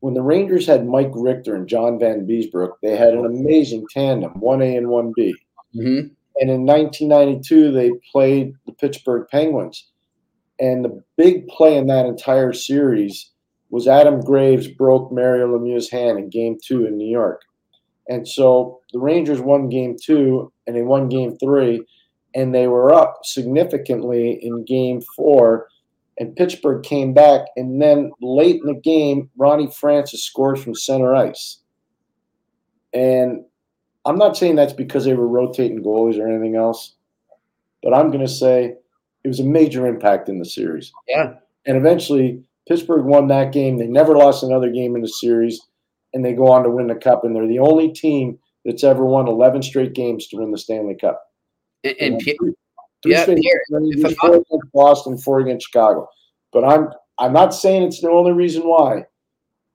[0.00, 4.76] When the Rangers had Mike Richter and John Vanbiesbrouck, they had an amazing tandem, 1A
[4.76, 5.34] and 1B.
[5.74, 6.10] Mhm.
[6.38, 9.88] And in 1992, they played the Pittsburgh Penguins.
[10.60, 13.30] And the big play in that entire series
[13.70, 17.42] was Adam Graves broke Mario Lemieux's hand in game two in New York.
[18.08, 21.84] And so the Rangers won game two and they won game three,
[22.34, 25.68] and they were up significantly in game four.
[26.18, 27.42] And Pittsburgh came back.
[27.56, 31.58] And then late in the game, Ronnie Francis scored from center ice.
[32.92, 33.44] And
[34.06, 36.94] I'm not saying that's because they were rotating goalies or anything else,
[37.82, 38.74] but I'm going to say
[39.24, 40.92] it was a major impact in the series.
[41.08, 41.34] Yeah.
[41.66, 43.76] And eventually, Pittsburgh won that game.
[43.76, 45.60] They never lost another game in the series,
[46.14, 47.24] and they go on to win the cup.
[47.24, 50.94] And they're the only team that's ever won 11 straight games to win the Stanley
[50.94, 51.22] Cup.
[51.84, 52.54] And, and Three
[53.08, 56.08] yeah, straight Pierre, Rangers, if I'm four against Boston, four against Chicago.
[56.52, 59.06] But I'm I'm not saying it's the only reason why,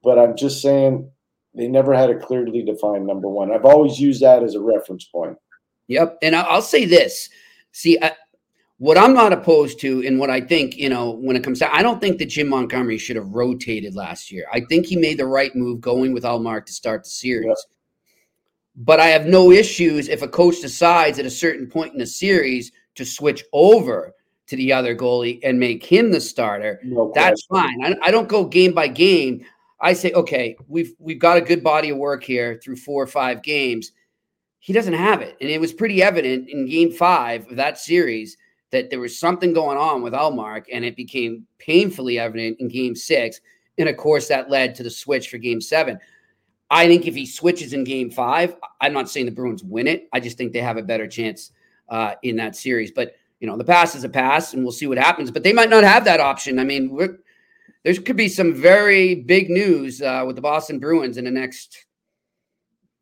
[0.03, 1.09] but I'm just saying
[1.53, 3.51] they never had a clearly defined number one.
[3.51, 5.37] I've always used that as a reference point.
[5.87, 6.19] Yep.
[6.21, 7.29] And I'll say this.
[7.73, 8.13] See, I,
[8.77, 11.73] what I'm not opposed to, and what I think, you know, when it comes to,
[11.73, 14.45] I don't think that Jim Montgomery should have rotated last year.
[14.51, 17.47] I think he made the right move going with Ullmark to start the series.
[17.47, 17.57] Yep.
[18.77, 22.07] But I have no issues if a coach decides at a certain point in the
[22.07, 24.13] series to switch over
[24.47, 26.79] to the other goalie and make him the starter.
[26.83, 27.83] No That's fine.
[27.83, 29.45] I, I don't go game by game.
[29.79, 33.07] I say, okay, we've we've got a good body of work here through four or
[33.07, 33.93] five games.
[34.59, 38.37] He doesn't have it, and it was pretty evident in Game Five of that series
[38.71, 42.95] that there was something going on with Ullmark, and it became painfully evident in Game
[42.95, 43.41] Six,
[43.77, 45.97] and of course that led to the switch for Game Seven.
[46.69, 50.07] I think if he switches in Game Five, I'm not saying the Bruins win it.
[50.13, 51.51] I just think they have a better chance
[51.91, 52.89] uh, in that series.
[52.89, 55.29] But you know, the pass is a pass, and we'll see what happens.
[55.29, 56.57] But they might not have that option.
[56.57, 57.19] I mean, we're
[57.83, 61.85] there could be some very big news uh, with the Boston Bruins in the next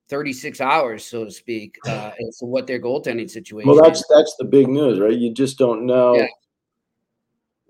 [0.07, 3.69] 36 hours, so to speak, uh, as to what their goaltending situation.
[3.69, 5.17] Well, that's that's the big news, right?
[5.17, 6.15] You just don't know.
[6.15, 6.27] Yeah.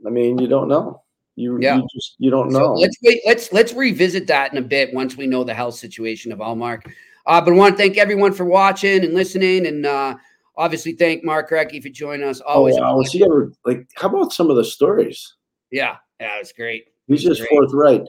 [0.05, 1.03] I mean, you don't know.
[1.35, 1.77] You, yeah.
[1.77, 2.75] you just you don't know.
[2.75, 3.21] So let's wait.
[3.25, 6.91] Let's let's revisit that in a bit once we know the health situation of Ullmark.
[7.25, 10.15] Uh, but I want to thank everyone for watching and listening, and uh,
[10.59, 12.41] obviously thank Mark Recchi for joining us.
[12.41, 12.75] Always.
[12.77, 13.01] Oh, wow.
[13.03, 15.35] See, ever like how about some of the stories?
[15.71, 16.85] Yeah, yeah, it was great.
[17.07, 17.49] He's just great.
[17.49, 18.03] forthright.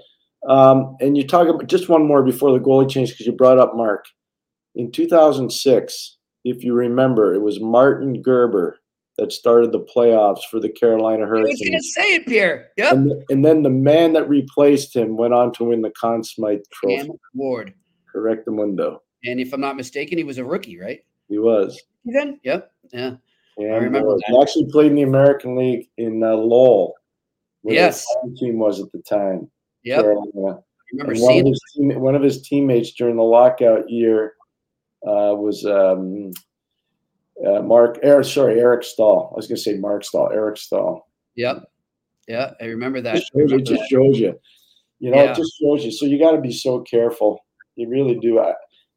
[0.49, 3.59] Um, and you talk about just one more before the goalie change because you brought
[3.59, 4.05] up Mark.
[4.75, 8.79] In 2006, if you remember, it was Martin Gerber
[9.19, 11.49] that started the playoffs for the Carolina Hurricanes.
[11.49, 12.69] I was going to say it, Pierre.
[12.79, 12.93] Yep.
[12.93, 16.61] And, and, then the man that replaced him went on to win the Conn Smythe
[16.73, 17.11] Trophy.
[17.35, 17.75] Ward.
[18.11, 19.03] Correct the window.
[19.25, 21.01] And if I'm not mistaken, he was a rookie, right?
[21.29, 21.79] He was.
[22.05, 23.17] Then, yep, yeah.
[23.59, 23.75] Yeah.
[23.75, 24.15] I remember.
[24.15, 24.23] That.
[24.27, 26.95] He actually played in the American League in uh, Lowell
[27.63, 28.07] yes.
[28.39, 29.51] team was at the time.
[29.83, 30.01] Yeah.
[30.01, 34.35] Remember one of, his team, one of his teammates during the lockout year
[35.07, 36.33] uh, was um,
[37.47, 37.99] uh, Mark.
[38.03, 39.31] Eric, sorry, Eric Staal.
[39.33, 40.31] I was going to say Marc Staal.
[40.33, 41.09] Eric Staal.
[41.37, 41.65] Yep.
[42.27, 43.17] Yeah, I remember that.
[43.17, 44.39] It just shows, it just shows you.
[44.99, 45.31] You know, yeah.
[45.31, 45.91] it just shows you.
[45.91, 47.45] So you got to be so careful.
[47.77, 48.41] You really do.
[48.41, 48.53] I,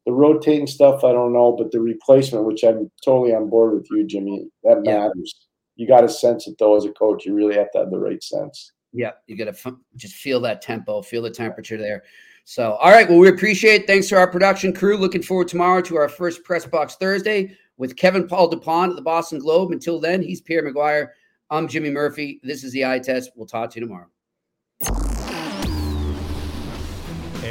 [0.06, 3.86] the rotating stuff, I don't know, but the replacement, which I'm totally on board with
[3.90, 5.46] you, Jimmy, that matters.
[5.76, 7.24] You got to sense it though as a coach.
[7.24, 8.72] You really have to have the right sense.
[8.92, 12.04] Yeah, you got to f- just feel that tempo, feel the temperature there.
[12.44, 13.08] So, all right.
[13.08, 13.82] Well, we appreciate.
[13.82, 13.86] It.
[13.86, 14.96] Thanks to our production crew.
[14.98, 19.02] Looking forward tomorrow to our first press box Thursday with Kevin Paul Dupont at the
[19.02, 19.72] Boston Globe.
[19.72, 21.08] Until then, he's Pierre McGuire.
[21.50, 22.40] I'm Jimmy Murphy.
[22.42, 23.30] This is the Eye Test.
[23.34, 25.13] We'll talk to you tomorrow.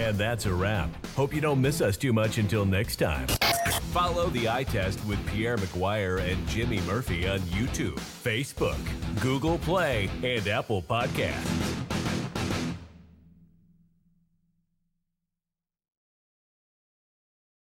[0.04, 0.90] And that's a wrap.
[1.16, 3.26] Hope you don't miss us too much until next time.
[3.94, 8.78] Follow the eye test with Pierre McGuire and Jimmy Murphy on YouTube, Facebook,
[9.22, 11.93] Google Play, and Apple Podcast.